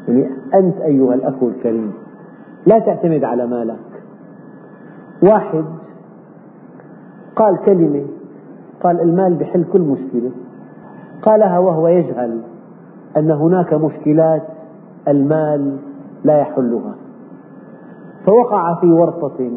[0.08, 1.92] يعني أنت أيها الأخ الكريم
[2.68, 3.80] لا تعتمد على مالك
[5.34, 5.64] واحد
[7.36, 8.06] قال كلمة
[8.84, 10.32] قال المال بحل كل مشكلة
[11.22, 12.40] قالها وهو يجهل
[13.18, 14.44] أن هناك مشكلات
[15.08, 15.78] المال
[16.24, 16.96] لا يحلها
[18.26, 19.52] فوقع في ورطة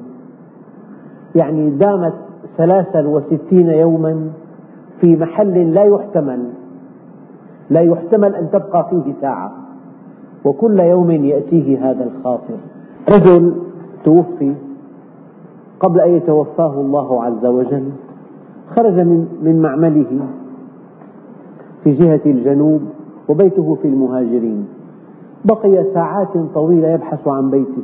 [1.35, 2.15] يعني دامت
[2.59, 4.31] ثلاثا وستين يوما
[5.01, 6.51] في محل لا يحتمل
[7.71, 9.53] لا يحتمل أن تبقى فيه ساعة
[10.45, 12.57] وكل يوم يأتيه هذا الخاطر
[13.15, 13.55] رجل
[14.05, 14.55] توفي
[15.81, 17.93] قبل أن يتوفاه الله عز وجل
[18.75, 20.29] خرج من من معمله
[21.85, 22.81] في جهة الجنوب
[23.29, 24.67] وبيته في المهاجرين
[25.45, 27.83] بقي ساعات طويلة يبحث عن بيته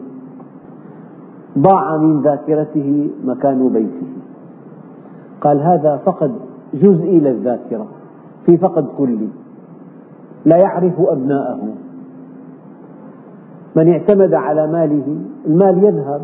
[1.58, 4.06] ضاع من ذاكرته مكان بيته
[5.40, 6.32] قال هذا فقد
[6.74, 7.86] جزئي للذاكرة
[8.46, 9.28] في فقد كلي
[10.44, 11.68] لا يعرف أبناءه
[13.76, 15.16] من اعتمد على ماله
[15.46, 16.22] المال يذهب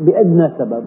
[0.00, 0.84] بأدنى سبب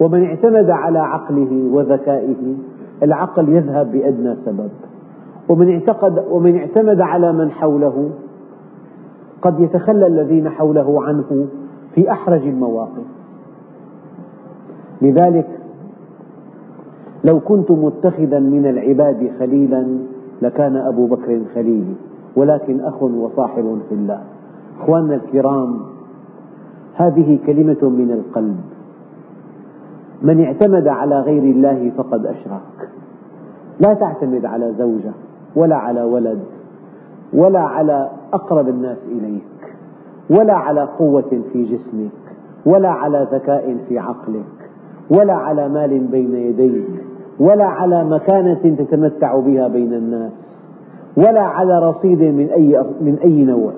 [0.00, 2.54] ومن اعتمد على عقله وذكائه
[3.02, 4.70] العقل يذهب بأدنى سبب
[5.48, 8.10] ومن, اعتقد ومن اعتمد على من حوله
[9.42, 11.46] قد يتخلى الذين حوله عنه
[11.94, 13.04] في أحرج المواقف
[15.02, 15.46] لذلك
[17.32, 19.98] لو كنت متخذا من العباد خليلا
[20.42, 21.94] لكان أبو بكر خليلي
[22.36, 24.20] ولكن أخ وصاحب في الله
[24.80, 25.78] أخواننا الكرام
[26.94, 28.56] هذه كلمة من القلب
[30.22, 32.60] من اعتمد على غير الله فقد أشرك
[33.80, 35.12] لا تعتمد على زوجة
[35.56, 36.38] ولا على ولد
[37.34, 39.74] ولا على أقرب الناس إليك
[40.30, 42.10] ولا على قوة في جسمك
[42.66, 44.70] ولا على ذكاء في عقلك
[45.10, 47.04] ولا على مال بين يديك
[47.40, 50.32] ولا على مكانة تتمتع بها بين الناس
[51.16, 53.72] ولا على رصيد من أي, من أي نوع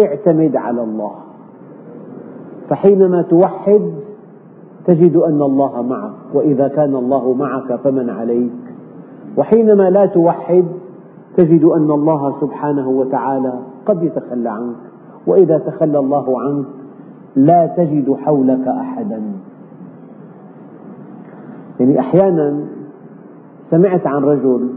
[0.00, 1.12] اعتمد على الله
[2.68, 3.92] فحينما توحد
[4.86, 8.52] تجد أن الله معك وإذا كان الله معك فمن عليك
[9.36, 10.64] وحينما لا توحد
[11.36, 14.76] تجد أن الله سبحانه وتعالى قد يتخلى عنك
[15.26, 16.66] وإذا تخلى الله عنك
[17.36, 19.22] لا تجد حولك أحدا
[21.80, 22.58] يعني أحيانا
[23.70, 24.68] سمعت عن رجل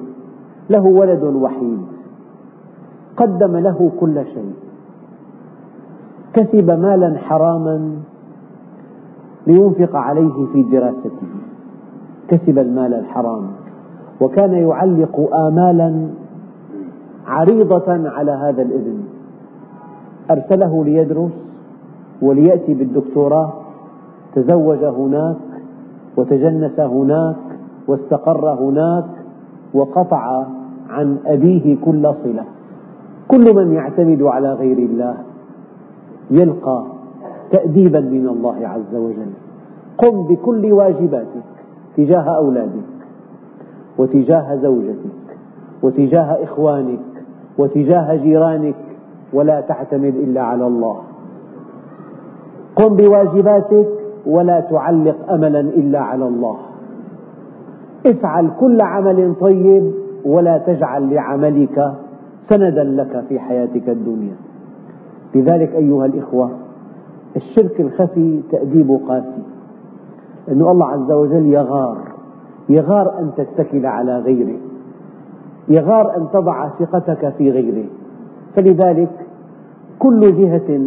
[0.70, 1.80] له ولد وحيد
[3.18, 4.54] قدم له كل شيء
[6.34, 7.92] كسب مالا حراما
[9.50, 11.28] لينفق عليه في دراسته
[12.28, 13.48] كسب المال الحرام
[14.22, 16.10] وكان يعلق آمالا
[17.28, 19.00] عريضة على هذا الابن
[20.32, 21.32] أرسله ليدرس
[22.22, 23.54] وليأتي بالدكتوراه
[24.36, 25.38] تزوج هناك
[26.18, 27.36] وتجنس هناك
[27.88, 29.06] واستقر هناك
[29.74, 30.46] وقطع
[30.90, 32.46] عن أبيه كل صلة
[33.28, 35.16] كل من يعتمد على غير الله
[36.32, 36.99] يلقى
[37.52, 39.32] تأديبا من الله عز وجل
[39.98, 41.44] قم بكل واجباتك
[41.98, 42.88] تجاه أولادك
[43.98, 45.20] وتجاه زوجتك
[45.84, 47.00] وتجاه إخوانك
[47.58, 48.76] وتجاه جيرانك
[49.34, 50.98] ولا تعتمد إلا على الله
[52.76, 53.88] قم بواجباتك
[54.26, 56.58] ولا تعلق أملا إلا على الله
[58.06, 59.92] افعل كل عمل طيب
[60.26, 61.94] ولا تجعل لعملك
[62.50, 64.36] سندا لك في حياتك الدنيا
[65.36, 66.52] لذلك أيها الإخوة
[67.36, 69.44] الشرك الخفي تأديبه قاسي
[70.52, 71.98] أن الله عز وجل يغار
[72.70, 74.58] يغار أن تتكل على غيره
[75.68, 77.86] يغار أن تضع ثقتك في غيره
[78.58, 79.10] فلذلك
[80.00, 80.82] كل جهة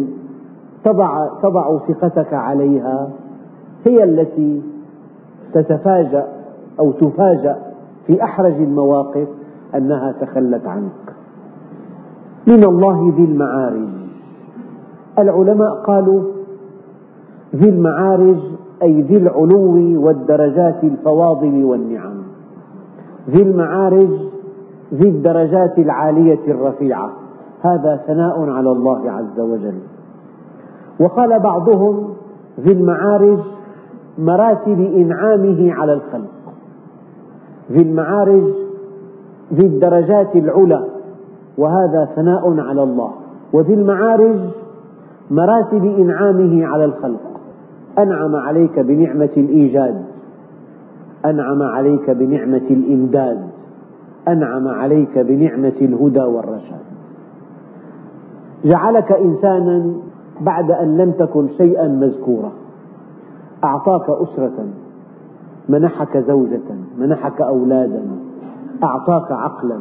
[0.83, 3.09] تضع, تضع ثقتك عليها
[3.89, 4.61] هي التي
[5.53, 6.27] تتفاجأ
[6.79, 7.57] أو تفاجأ
[8.07, 9.27] في أحرج المواقف
[9.75, 11.15] أنها تخلت عنك
[12.47, 14.02] من الله ذي المعارج
[15.19, 16.21] العلماء قالوا
[17.55, 18.37] ذي المعارج
[18.83, 22.23] أي ذي العلو والدرجات الفواضل والنعم
[23.29, 24.09] ذي المعارج
[24.93, 27.11] ذي الدرجات العالية الرفيعة
[27.61, 29.79] هذا ثناء على الله عز وجل
[30.99, 32.13] وقال بعضهم
[32.59, 33.39] ذي المعارج
[34.17, 36.29] مراتب إنعامه على الخلق
[37.71, 38.43] ذي المعارج
[39.53, 40.85] ذي الدرجات العلى
[41.57, 43.11] وهذا ثناء على الله
[43.53, 44.35] وذي المعارج
[45.31, 47.21] مراتب إنعامه على الخلق
[47.99, 50.05] أنعم عليك بنعمة الإيجاد
[51.25, 53.47] أنعم عليك بنعمة الإمداد
[54.27, 56.79] أنعم عليك بنعمة الهدى والرشاد
[58.65, 59.93] جعلك إنسانا
[60.41, 62.51] بعد أن لم تكن شيئا مذكورا
[63.63, 64.65] أعطاك أسرة
[65.69, 66.61] منحك زوجة
[66.97, 68.05] منحك أولادا
[68.83, 69.79] أعطاك عقلا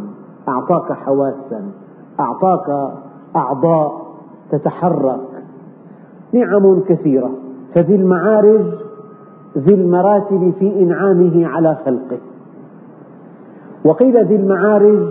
[0.49, 1.69] أعطاك حواسا
[2.21, 2.93] أعطاك
[3.37, 4.03] أعضاء
[4.53, 5.32] تتحرك
[6.33, 7.31] نعم كثيرة
[7.75, 8.61] فذي المعارج
[9.59, 12.19] ذي المراتب في إنعامه على خلقه
[13.85, 15.09] وقيل ذي المعارج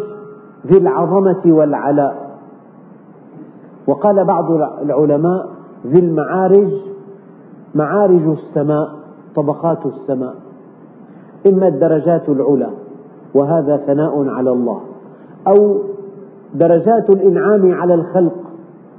[0.67, 2.37] ذي العظمة والعلاء
[3.87, 4.51] وقال بعض
[4.81, 5.49] العلماء
[5.87, 6.71] ذي المعارج
[7.75, 8.87] معارج السماء
[9.35, 10.35] طبقات السماء
[11.47, 12.69] إما الدرجات العلى
[13.33, 14.79] وهذا ثناء على الله
[15.47, 15.77] أو
[16.55, 18.33] درجات الإنعام على الخلق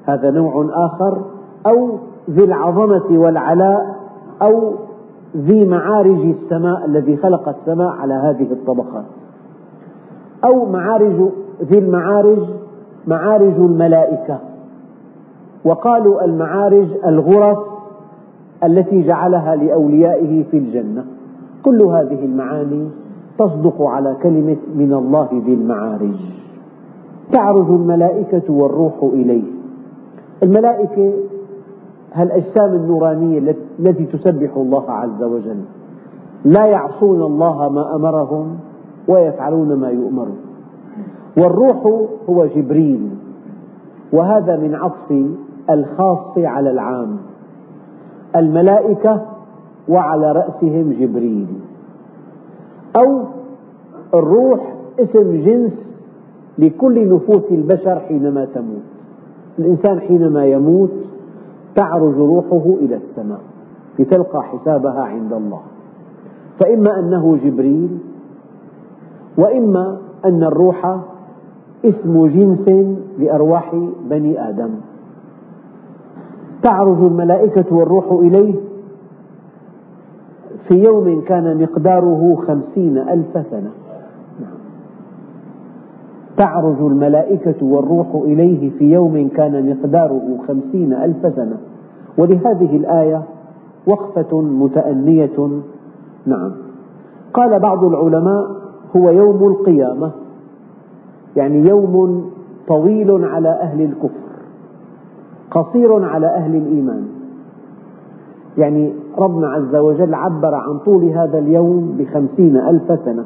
[0.07, 1.23] هذا نوع آخر
[1.67, 1.99] أو
[2.31, 3.95] ذي العظمة والعلاء
[4.43, 4.73] أو
[5.37, 9.05] ذي معارج السماء الذي خلق السماء على هذه الطبقات
[10.45, 11.17] أو معارج
[11.63, 12.39] ذي المعارج
[13.07, 14.39] معارج الملائكة
[15.65, 17.59] وقالوا المعارج الغرف
[18.65, 21.05] التي جعلها لأوليائه في الجنة
[21.65, 22.89] كل هذه المعاني
[23.39, 26.15] تصدق على كلمة من الله ذي المعارج
[27.33, 29.43] تعرج الملائكة والروح إليه
[30.43, 31.13] الملائكة
[32.15, 35.61] هالأجسام النورانية التي تسبح الله عز وجل
[36.45, 38.57] لا يعصون الله ما أمرهم
[39.09, 40.37] ويفعلون ما يؤمرون
[41.39, 43.09] والروح هو جبريل
[44.13, 45.25] وهذا من عطف
[45.71, 47.17] الخاص على العام
[48.37, 49.25] الملائكة
[49.89, 51.47] وعلى رأسهم جبريل
[52.97, 53.25] أو
[54.15, 55.73] الروح اسم جنس
[56.59, 58.83] لكل نفوس البشر حينما تموت
[59.59, 60.91] الإنسان حينما يموت
[61.75, 63.41] تعرج روحه إلى السماء
[63.99, 65.61] لتلقى حسابها عند الله
[66.61, 67.99] فإما أنه جبريل
[69.39, 70.97] وإما أن الروح
[71.85, 73.75] اسم جنس لأرواح
[74.11, 74.71] بني آدم
[76.63, 78.55] تعرج الملائكة والروح إليه
[80.69, 83.71] في يوم كان مقداره خمسين ألف سنة
[86.37, 91.57] تعرج الملائكة والروح إليه في يوم كان مقداره خمسين ألف سنة
[92.19, 93.23] ولهذه الآية
[93.87, 95.49] وقفة متأنية
[96.27, 96.53] نعم
[97.35, 98.47] قال بعض العلماء
[98.97, 100.11] هو يوم القيامة
[101.37, 102.25] يعني يوم
[102.69, 104.23] طويل على أهل الكفر
[105.51, 107.05] قصير على أهل الإيمان
[108.59, 113.25] يعني ربنا عز وجل عبر عن طول هذا اليوم بخمسين ألف سنة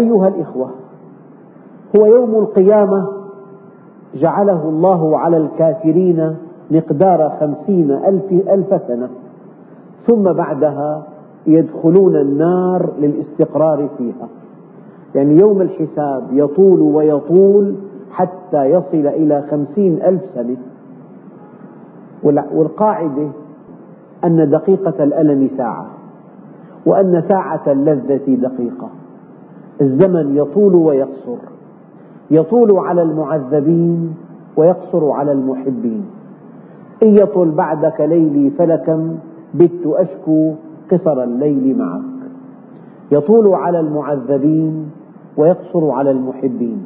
[0.00, 0.70] أيها الإخوة
[1.96, 3.08] هو يوم القيامة
[4.14, 6.36] جعله الله على الكافرين
[6.70, 9.08] مقدار خمسين ألف, ألف سنة
[10.06, 11.02] ثم بعدها
[11.46, 14.28] يدخلون النار للاستقرار فيها
[15.14, 17.74] يعني يوم الحساب يطول ويطول
[18.10, 20.56] حتى يصل إلى خمسين ألف سنة
[22.54, 23.28] والقاعدة
[24.24, 25.86] أن دقيقة الألم ساعة
[26.86, 28.88] وأن ساعة اللذة دقيقة
[29.80, 31.51] الزمن يطول ويقصر
[32.32, 34.14] يطول على المعذبين
[34.56, 36.04] ويقصر على المحبين
[37.02, 39.16] إن يطل بعدك ليلي فلكم
[39.54, 40.52] بت أشكو
[40.92, 42.02] قصر الليل معك
[43.12, 44.90] يطول على المعذبين
[45.36, 46.82] ويقصر على المحبين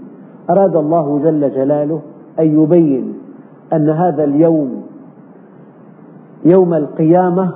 [0.50, 2.00] أراد الله جل جلاله
[2.40, 3.14] أن يبين
[3.72, 4.82] أن هذا اليوم
[6.44, 7.52] يوم القيامة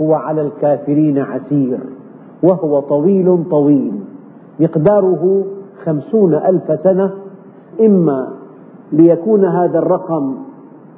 [0.00, 1.78] هو على الكافرين عسير
[2.42, 3.92] وهو طويل طويل
[4.60, 5.44] مقداره
[5.84, 7.10] خمسون ألف سنة
[7.80, 8.28] إما
[8.92, 10.34] ليكون هذا الرقم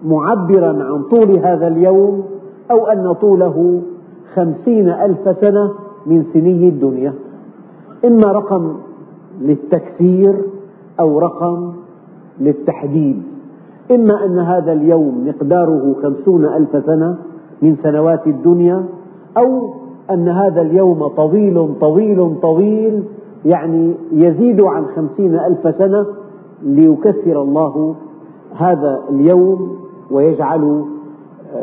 [0.05, 2.22] معبرا عن طول هذا اليوم
[2.70, 3.81] أو أن طوله
[4.35, 5.72] خمسين ألف سنة
[6.07, 7.12] من سني الدنيا
[8.05, 8.72] إما رقم
[9.41, 10.35] للتكسير
[11.01, 11.72] أو رقم
[12.41, 13.22] للتحديد
[13.91, 17.16] إما أن هذا اليوم مقداره خمسون ألف سنة
[17.62, 18.85] من سنوات الدنيا
[19.37, 19.74] أو
[20.11, 23.03] أن هذا اليوم طويل طويل طويل
[23.45, 26.07] يعني يزيد عن خمسين ألف سنة
[26.62, 27.94] ليكثر الله
[28.56, 29.76] هذا اليوم
[30.11, 30.84] ويجعل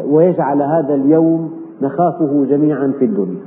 [0.09, 1.49] ويجعل هذا اليوم
[1.81, 3.41] نخافه جميعا في الدنيا.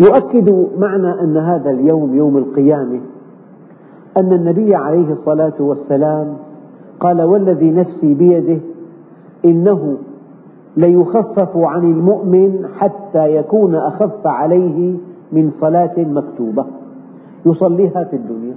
[0.00, 3.00] يؤكد معنى ان هذا اليوم يوم القيامه
[4.16, 6.36] ان النبي عليه الصلاه والسلام
[7.00, 8.60] قال والذي نفسي بيده
[9.44, 9.96] انه
[10.76, 14.96] ليخفف عن المؤمن حتى يكون اخف عليه
[15.32, 16.66] من صلاه مكتوبه
[17.46, 18.54] يصليها في الدنيا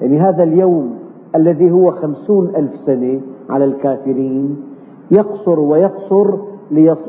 [0.00, 0.94] يعني هذا اليوم
[1.36, 3.20] الذي هو خمسون ألف سنة
[3.50, 4.56] على الكافرين
[5.10, 6.38] يقصر ويقصر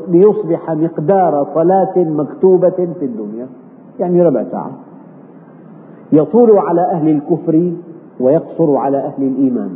[0.08, 3.46] ليصبح مقدار صلاة مكتوبة في الدنيا
[4.00, 4.70] يعني ربع ساعة
[6.12, 7.72] يطول على أهل الكفر
[8.20, 9.70] ويقصر على أهل الإيمان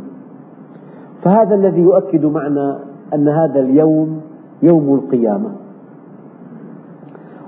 [1.21, 2.79] فهذا الذي يؤكد معنا
[3.13, 4.21] أن هذا اليوم
[4.63, 5.51] يوم القيامة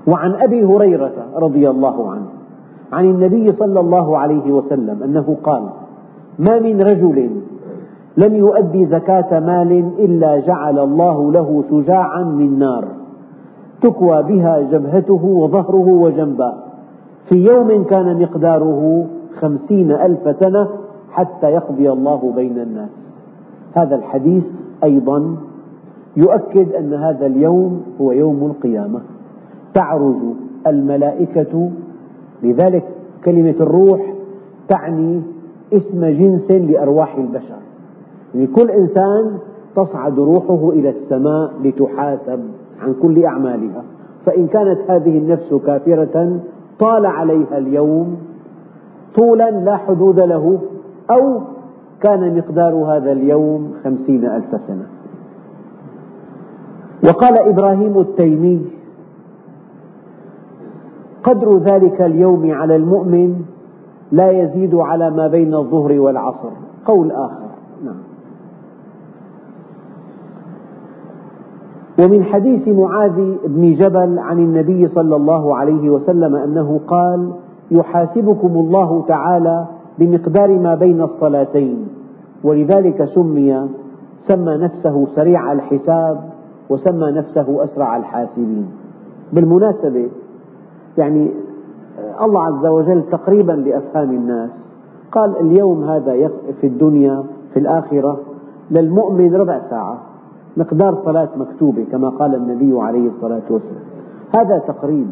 [0.08, 2.26] وعن أبي هريرة رضي الله عنه
[2.94, 5.62] عن النبي صلى الله عليه وسلم أنه قال
[6.38, 7.30] ما من رجل
[8.16, 12.88] لم يؤدي زكاة مال إلا جعل الله له شجاعا من نار
[13.82, 16.52] تكوى بها جبهته وظهره وجنبه
[17.28, 19.06] في يوم كان مقداره
[19.40, 20.68] خمسين ألف سنة
[21.12, 22.90] حتى يقضي الله بين الناس
[23.74, 24.44] هذا الحديث
[24.84, 25.36] أيضا
[26.16, 29.00] يؤكد أن هذا اليوم هو يوم القيامة
[29.74, 30.16] تعرج
[30.66, 31.70] الملائكة
[32.44, 32.82] لذلك
[33.24, 34.00] كلمة الروح
[34.68, 35.22] تعني
[35.72, 37.58] اسم جنس لأرواح البشر
[38.34, 39.38] يعني كل إنسان
[39.76, 42.40] تصعد روحه إلى السماء لتحاسب
[42.80, 43.84] عن كل أعمالها
[44.26, 46.38] فإن كانت هذه النفس كافرة
[46.80, 48.16] طال عليها اليوم
[49.18, 50.58] طولا لا حدود له
[51.10, 51.40] أو
[52.00, 54.86] كان مقدار هذا اليوم خمسين ألف سنة
[57.08, 58.62] وقال إبراهيم التيمي
[61.24, 63.42] قدر ذلك اليوم على المؤمن
[64.12, 66.50] لا يزيد على ما بين الظهر والعصر
[66.84, 67.48] قول آخر
[67.84, 67.96] نعم
[72.00, 77.32] ومن حديث معاذ بن جبل عن النبي صلى الله عليه وسلم أنه قال
[77.70, 79.66] يحاسبكم الله تعالى
[79.98, 81.88] بمقدار ما بين الصلاتين
[82.44, 83.68] ولذلك سمي
[84.26, 86.20] سمى نفسه سريع الحساب
[86.70, 88.66] وسمى نفسه أسرع الحاسبين
[89.32, 90.08] بالمناسبة
[90.98, 91.30] يعني
[92.20, 94.50] آه، الله عز وجل تقريبا لأفهام الناس
[95.12, 96.30] قال اليوم هذا
[96.60, 97.24] في الدنيا
[97.54, 98.20] في الآخرة
[98.70, 99.98] للمؤمن ربع ساعة
[100.56, 103.82] مقدار صلاة مكتوبة كما قال النبي عليه الصلاة والسلام
[104.34, 105.06] هذا تقريب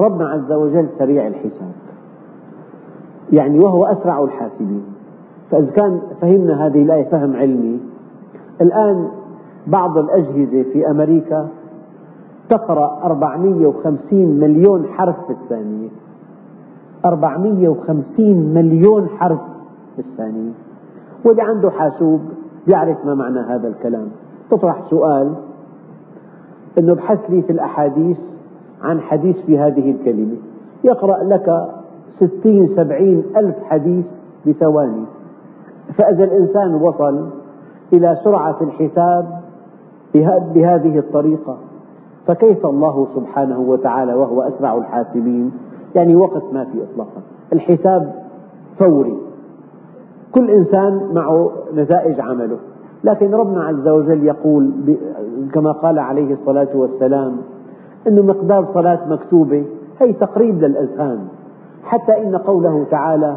[0.00, 1.72] ربنا عز وجل سريع الحساب
[3.32, 4.84] يعني وهو أسرع الحاسبين
[5.50, 7.80] فإذا كان فهمنا هذه الآية فهم علمي
[8.60, 9.08] الآن
[9.66, 11.48] بعض الأجهزة في أمريكا
[12.48, 15.88] تقرأ 450 مليون حرف في الثانية
[17.04, 19.40] 450 مليون حرف
[19.96, 20.50] في الثانية
[21.24, 22.20] واللي عنده حاسوب
[22.68, 24.08] يعرف ما معنى هذا الكلام
[24.50, 25.34] تطرح سؤال
[26.78, 28.18] أنه ابحث لي في الأحاديث
[28.82, 30.36] عن حديث في هذه الكلمة
[30.84, 31.68] يقرأ لك
[32.16, 34.06] ستين سبعين ألف حديث
[34.46, 35.04] بثواني
[35.98, 37.28] فإذا الإنسان وصل
[37.92, 39.40] إلى سرعة الحساب
[40.54, 41.56] بهذه الطريقة
[42.26, 45.52] فكيف الله سبحانه وتعالى وهو أسرع الحاسبين
[45.94, 47.22] يعني وقت ما في إطلاقا
[47.52, 48.14] الحساب
[48.78, 49.18] فوري
[50.32, 52.56] كل إنسان معه نتائج عمله
[53.04, 54.70] لكن ربنا عز وجل يقول
[55.54, 57.36] كما قال عليه الصلاة والسلام
[58.08, 59.64] أن مقدار صلاة مكتوبة
[60.00, 61.18] هي تقريب للأذهان
[61.84, 63.36] حتى إن قوله تعالى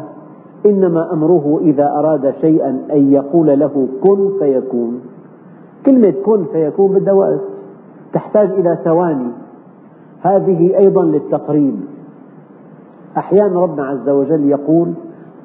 [0.66, 5.00] إنما أمره إذا أراد شيئا أن يقول له كن فيكون
[5.86, 7.40] كلمة كن فيكون بدها وقت
[8.12, 9.30] تحتاج إلى ثواني
[10.20, 11.80] هذه أيضا للتقريب
[13.16, 14.92] أحيانا ربنا عز وجل يقول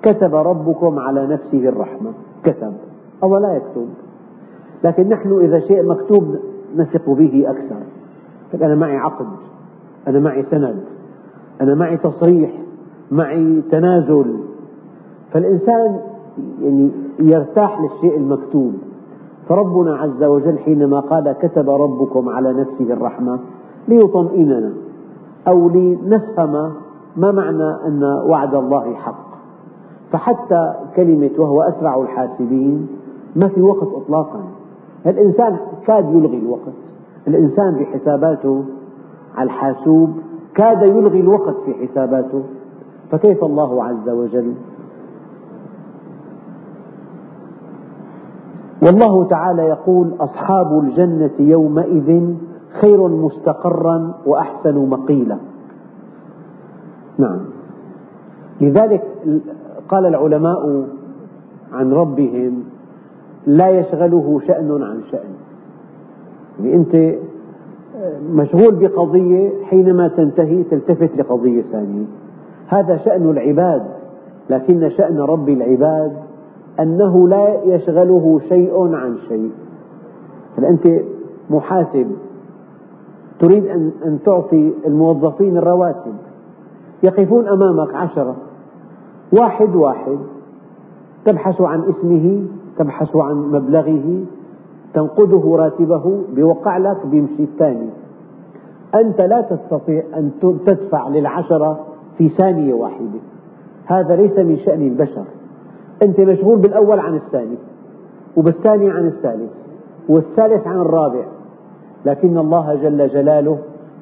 [0.01, 2.11] كتب ربكم على نفسه الرحمة
[2.43, 2.73] كتب
[3.23, 3.87] الله لا يكتب
[4.83, 6.35] لكن نحن إذا شيء مكتوب
[6.75, 7.75] نثق به أكثر
[8.65, 9.25] أنا معي عقد
[10.07, 10.83] أنا معي سند
[11.61, 12.51] أنا معي تصريح
[13.11, 14.39] معي تنازل
[15.33, 15.99] فالإنسان
[16.61, 16.89] يعني
[17.19, 18.73] يرتاح للشيء المكتوب
[19.49, 23.39] فربنا عز وجل حينما قال كتب ربكم على نفسه الرحمة
[23.87, 24.73] ليطمئننا
[25.47, 26.71] أو لنفهم
[27.17, 29.25] ما معنى أن وعد الله حق
[30.11, 32.87] فحتى كلمة وهو أسرع الحاسبين
[33.35, 34.43] ما في وقت إطلاقا
[35.05, 36.73] الإنسان كاد يلغي الوقت
[37.27, 38.63] الإنسان بحساباته
[39.35, 40.09] على الحاسوب
[40.55, 42.43] كاد يلغي الوقت في حساباته
[43.11, 44.53] فكيف الله عز وجل
[48.85, 52.33] والله تعالى يقول أصحاب الجنة يومئذ
[52.81, 55.37] خير مستقرا وأحسن مقيلا
[57.17, 57.39] نعم
[58.61, 59.03] لذلك
[59.89, 60.87] قال العلماء
[61.73, 62.63] عن ربهم
[63.47, 65.29] لا يشغله شأن عن شأن
[66.59, 67.15] يعني أنت
[68.31, 72.05] مشغول بقضية حينما تنتهي تلتفت لقضية ثانية
[72.67, 73.83] هذا شأن العباد
[74.49, 76.17] لكن شأن رب العباد
[76.79, 79.51] أنه لا يشغله شيء عن شيء
[80.57, 81.01] فأنت أنت
[81.49, 82.11] محاسب
[83.39, 86.13] تريد أن, أن تعطي الموظفين الرواتب
[87.03, 88.35] يقفون أمامك عشرة
[89.39, 90.17] واحد واحد
[91.25, 92.45] تبحث عن اسمه
[92.77, 94.23] تبحث عن مبلغه
[94.93, 97.89] تنقده راتبه بوقع لك بيمشي الثاني
[98.95, 100.31] أنت لا تستطيع أن
[100.65, 101.79] تدفع للعشرة
[102.17, 103.19] في ثانية واحدة
[103.85, 105.25] هذا ليس من شأن البشر
[106.01, 107.57] أنت مشغول بالأول عن الثاني
[108.37, 109.51] وبالثاني عن الثالث
[110.09, 111.23] والثالث عن الرابع
[112.05, 113.57] لكن الله جل جلاله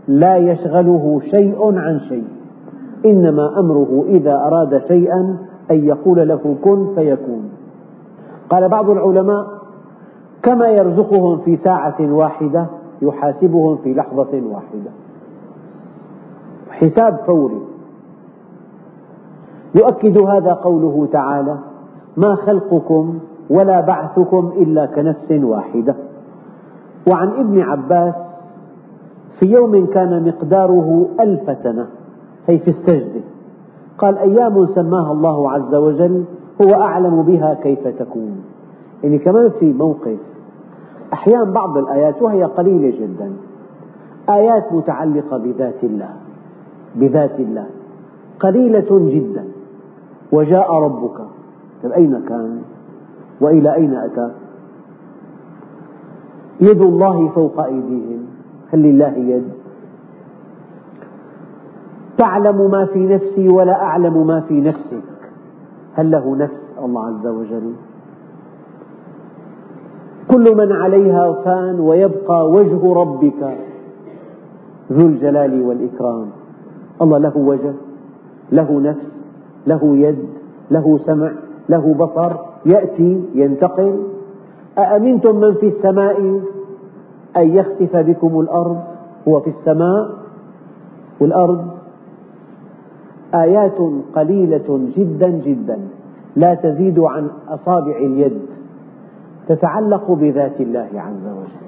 [0.08, 2.28] لا يشغله شيء عن شيء
[3.06, 5.38] إنما أمره إذا أراد شيئا
[5.72, 7.50] أن يقول له كن فيكون
[8.50, 9.46] قال بعض العلماء
[10.44, 12.66] كما يرزقهم في ساعة واحدة
[13.02, 14.91] يحاسبهم في لحظة واحدة
[16.70, 17.62] حساب فوري
[19.76, 21.58] يؤكد هذا قوله تعالى
[22.18, 25.95] ما خلقكم ولا بعثكم إلا كنفس واحدة
[27.11, 28.16] وعن ابن عباس
[29.39, 31.88] في يوم كان مقداره ألف سنة
[32.49, 33.22] أي في السجدة
[33.97, 36.24] قال أيام سماها الله عز وجل
[36.66, 38.36] هو أعلم بها كيف تكون
[39.03, 40.18] يعني كمان في موقف
[41.14, 43.32] أحيانا بعض الآيات وهي قليلة جدا
[44.30, 46.09] آيات متعلقة بذات الله
[46.95, 47.66] بذات الله
[48.39, 49.45] قليلة جدا
[50.32, 51.22] وجاء ربك
[51.91, 52.61] أين كان
[53.41, 54.31] وإلى أين أتى
[56.61, 58.25] يد الله فوق أيديهم
[58.73, 59.49] هل لله يد
[62.17, 65.03] تعلم ما في نفسي ولا أعلم ما في نفسك
[65.93, 67.73] هل له نفس الله عز وجل
[70.27, 73.57] كل من عليها فان ويبقى وجه ربك
[74.91, 76.27] ذو الجلال والإكرام
[77.01, 77.73] الله له وجه
[78.51, 79.07] له نفس
[79.67, 80.25] له يد
[80.71, 81.31] له سمع
[81.70, 82.34] له بصر
[82.66, 84.03] يأتي ينتقل
[84.78, 86.41] أأمنتم من في السماء
[87.38, 88.80] أن يخسف بكم الأرض
[89.28, 90.11] هو في السماء
[91.22, 91.68] والأرض
[93.34, 93.78] آيات
[94.16, 95.80] قليلة جدا جدا
[96.36, 98.39] لا تزيد عن أصابع اليد
[99.47, 101.64] تتعلق بذات الله عز وجل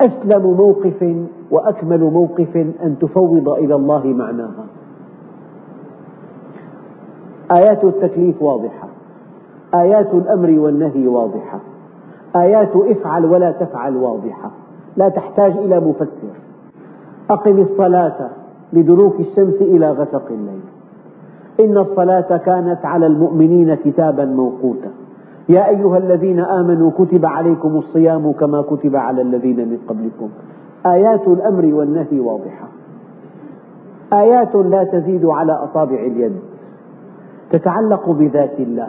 [0.00, 1.16] أسلم موقف
[1.50, 4.66] وأكمل موقف أن تفوض إلى الله معناها
[7.52, 8.88] آيات التكليف واضحة
[9.74, 11.60] آيات الأمر والنهي واضحة
[12.36, 14.50] آيات افعل ولا تفعل واضحة
[14.96, 16.30] لا تحتاج إلى مفسر
[17.30, 18.30] أقم الصلاة
[18.72, 20.60] لدلوك الشمس إلى غسق الليل
[21.60, 24.90] إن الصلاة كانت على المؤمنين كتابا موقوتا
[25.48, 30.28] يا أيها الذين آمنوا كتب عليكم الصيام كما كتب على الذين من قبلكم
[30.86, 32.68] آيات الأمر والنهي واضحة
[34.12, 36.36] آيات لا تزيد على أصابع اليد
[37.50, 38.88] تتعلق بذات الله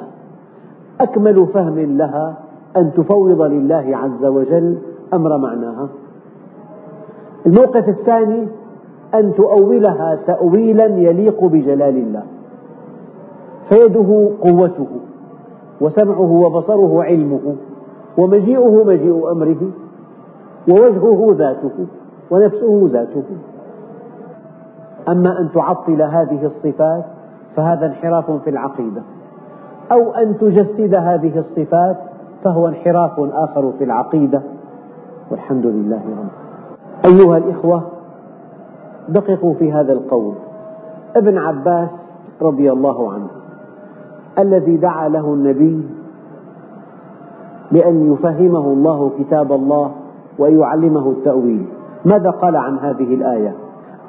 [1.01, 2.38] أكمل فهم لها
[2.78, 4.78] أن تفوض لله عز وجل
[5.14, 5.88] أمر معناها
[7.45, 8.47] الموقف الثاني
[9.16, 12.24] أن تؤولها تأويلا يليق بجلال الله
[13.70, 14.88] فيده قوته
[15.82, 17.55] وسمعه وبصره علمه
[18.18, 19.72] ومجيئه مجيء أمره
[20.70, 21.72] ووجهه ذاته
[22.32, 23.24] ونفسه ذاته
[25.09, 27.05] أما أن تعطل هذه الصفات
[27.56, 29.04] فهذا انحراف في العقيدة
[29.91, 31.97] أو أن تجسد هذه الصفات
[32.43, 34.41] فهو انحراف آخر في العقيدة
[35.32, 36.28] والحمد لله رب
[37.06, 37.84] أيها الإخوة
[39.10, 40.34] دققوا في هذا القول
[41.16, 41.89] ابن عباس
[42.41, 43.28] رضي الله عنه
[44.39, 45.88] الذي دعا له النبي
[47.72, 49.91] بأن يفهمه الله كتاب الله
[50.39, 51.66] ويعلمه التأويل
[52.06, 53.56] ماذا قال عن هذه الآية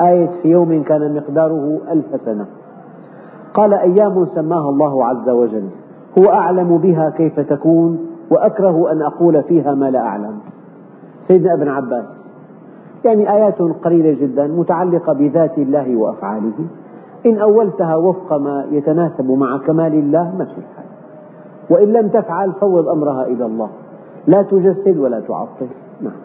[0.01, 2.47] آية في يوم كان مقداره ألف سنة
[3.55, 5.69] قال أيام سماها الله عز وجل
[6.19, 10.37] هو أعلم بها كيف تكون وأكره أن أقول فيها ما لا أعلم
[11.29, 12.05] سيدنا ابن عباس
[13.05, 16.53] يعني آيات قليلة جدا متعلقة بذات الله وأفعاله
[17.27, 20.85] إن أولتها وفق ما يتناسب مع كمال الله في الحال
[21.71, 23.69] وإن لم تفعل فوض أمرها إلى الله
[24.27, 25.69] لا تجسد ولا تعطل
[26.01, 26.17] نعم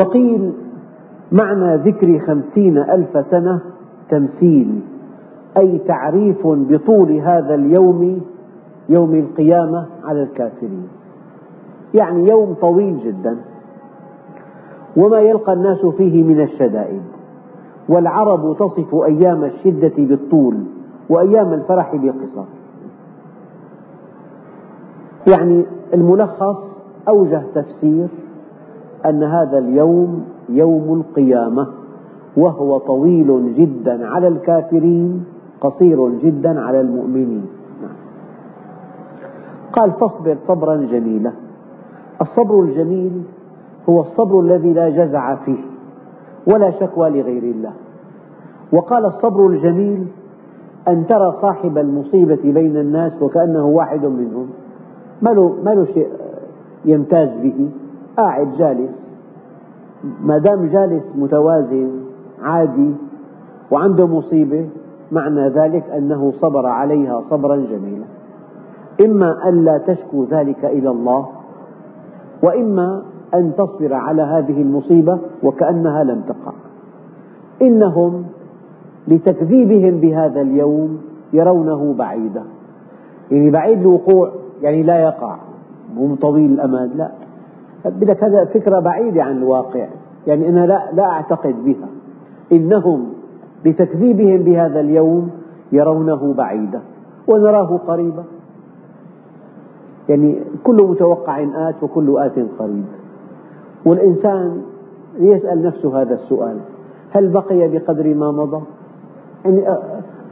[0.00, 0.52] وقيل
[1.34, 3.60] معنى ذكر خمسين ألف سنة
[4.10, 4.80] تمثيل
[5.56, 8.20] أي تعريف بطول هذا اليوم
[8.88, 10.88] يوم القيامة على الكافرين
[11.94, 13.36] يعني يوم طويل جدا
[14.96, 17.02] وما يلقى الناس فيه من الشدائد
[17.88, 20.56] والعرب تصف أيام الشدة بالطول
[21.08, 22.44] وأيام الفرح بالقصر
[25.38, 26.56] يعني الملخص
[27.08, 28.08] أوجه تفسير
[29.06, 31.66] أن هذا اليوم يوم القيامة
[32.36, 35.24] وهو طويل جدا على الكافرين
[35.60, 37.44] قصير جدا على المؤمنين
[39.72, 41.32] قال فاصبر صبرا جميلا
[42.20, 43.22] الصبر الجميل
[43.88, 45.58] هو الصبر الذي لا جزع فيه
[46.52, 47.72] ولا شكوى لغير الله
[48.72, 50.06] وقال الصبر الجميل
[50.88, 54.46] أن ترى صاحب المصيبة بين الناس وكأنه واحد منهم
[55.22, 56.08] ما له, ما له شيء
[56.84, 57.68] يمتاز به
[58.16, 58.90] قاعد جالس
[60.24, 61.90] ما دام جالس متوازن
[62.42, 62.94] عادي
[63.70, 64.68] وعنده مصيبة
[65.12, 68.04] معنى ذلك أنه صبر عليها صبرا جميلا
[69.04, 71.26] إما ألا تشكو ذلك إلى الله
[72.42, 73.02] وإما
[73.34, 76.52] أن تصبر على هذه المصيبة وكأنها لم تقع
[77.62, 78.24] إنهم
[79.08, 81.00] لتكذيبهم بهذا اليوم
[81.32, 82.42] يرونه بعيدا
[83.30, 84.30] يعني بعيد الوقوع
[84.62, 85.36] يعني لا يقع
[85.96, 87.10] هم طويل الأمد لا
[87.84, 89.88] بدك هذا فكرة بعيدة عن الواقع
[90.26, 91.88] يعني أنا لا, لا أعتقد بها
[92.52, 93.08] إنهم
[93.64, 95.30] بتكذيبهم بهذا اليوم
[95.72, 96.80] يرونه بعيدا
[97.28, 98.24] ونراه قريبا
[100.08, 102.84] يعني كل متوقع آت وكل آت قريب
[103.86, 104.62] والإنسان
[105.18, 106.56] يسأل نفسه هذا السؤال
[107.10, 108.62] هل بقي بقدر ما مضى
[109.44, 109.78] يعني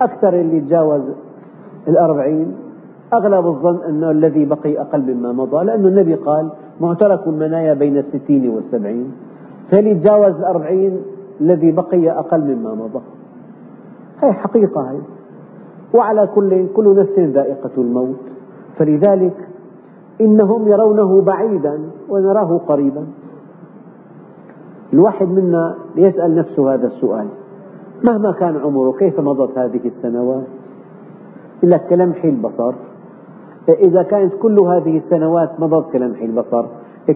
[0.01, 1.03] أكثر اللي تجاوز
[1.89, 2.55] الأربعين
[3.15, 6.51] أغلب الظن أنه الذي بقي أقل مما مضى لأن النبي قال
[6.81, 9.13] معترك المنايا بين الستين والسبعين
[9.71, 11.03] تجاوز الأربعين
[11.41, 13.01] الذي بقي أقل مما مضى
[14.21, 14.99] هي حقيقة هي
[15.95, 18.17] وعلى كل كل نفس ذائقة الموت
[18.79, 19.49] فلذلك
[20.21, 23.07] إنهم يرونه بعيدا ونراه قريبا
[24.93, 27.27] الواحد منا يسأل نفسه هذا السؤال
[28.05, 30.45] مهما كان عمره كيف مضت هذه السنوات
[31.65, 32.75] إلا كلمح البصر
[33.69, 36.65] إذا كانت كل هذه السنوات مضت كلمح البصر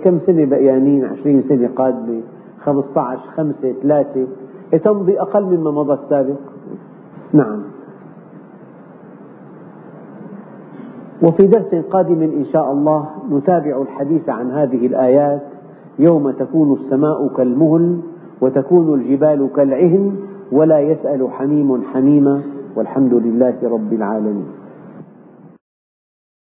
[0.04, 2.20] كم سنة بقيانين 20 سنة قادمة
[2.64, 4.26] 15 5 3
[4.84, 6.36] تمضي أقل مما مضى السابق
[7.32, 7.62] نعم
[11.22, 15.42] وفي درس قادم إن شاء الله نتابع الحديث عن هذه الآيات
[15.98, 17.98] يوم تكون السماء كالمهل
[18.40, 20.16] وتكون الجبال كالعهن
[20.52, 22.42] ولا يسأل حميم حميما
[22.76, 24.65] والحمد لله رب العالمين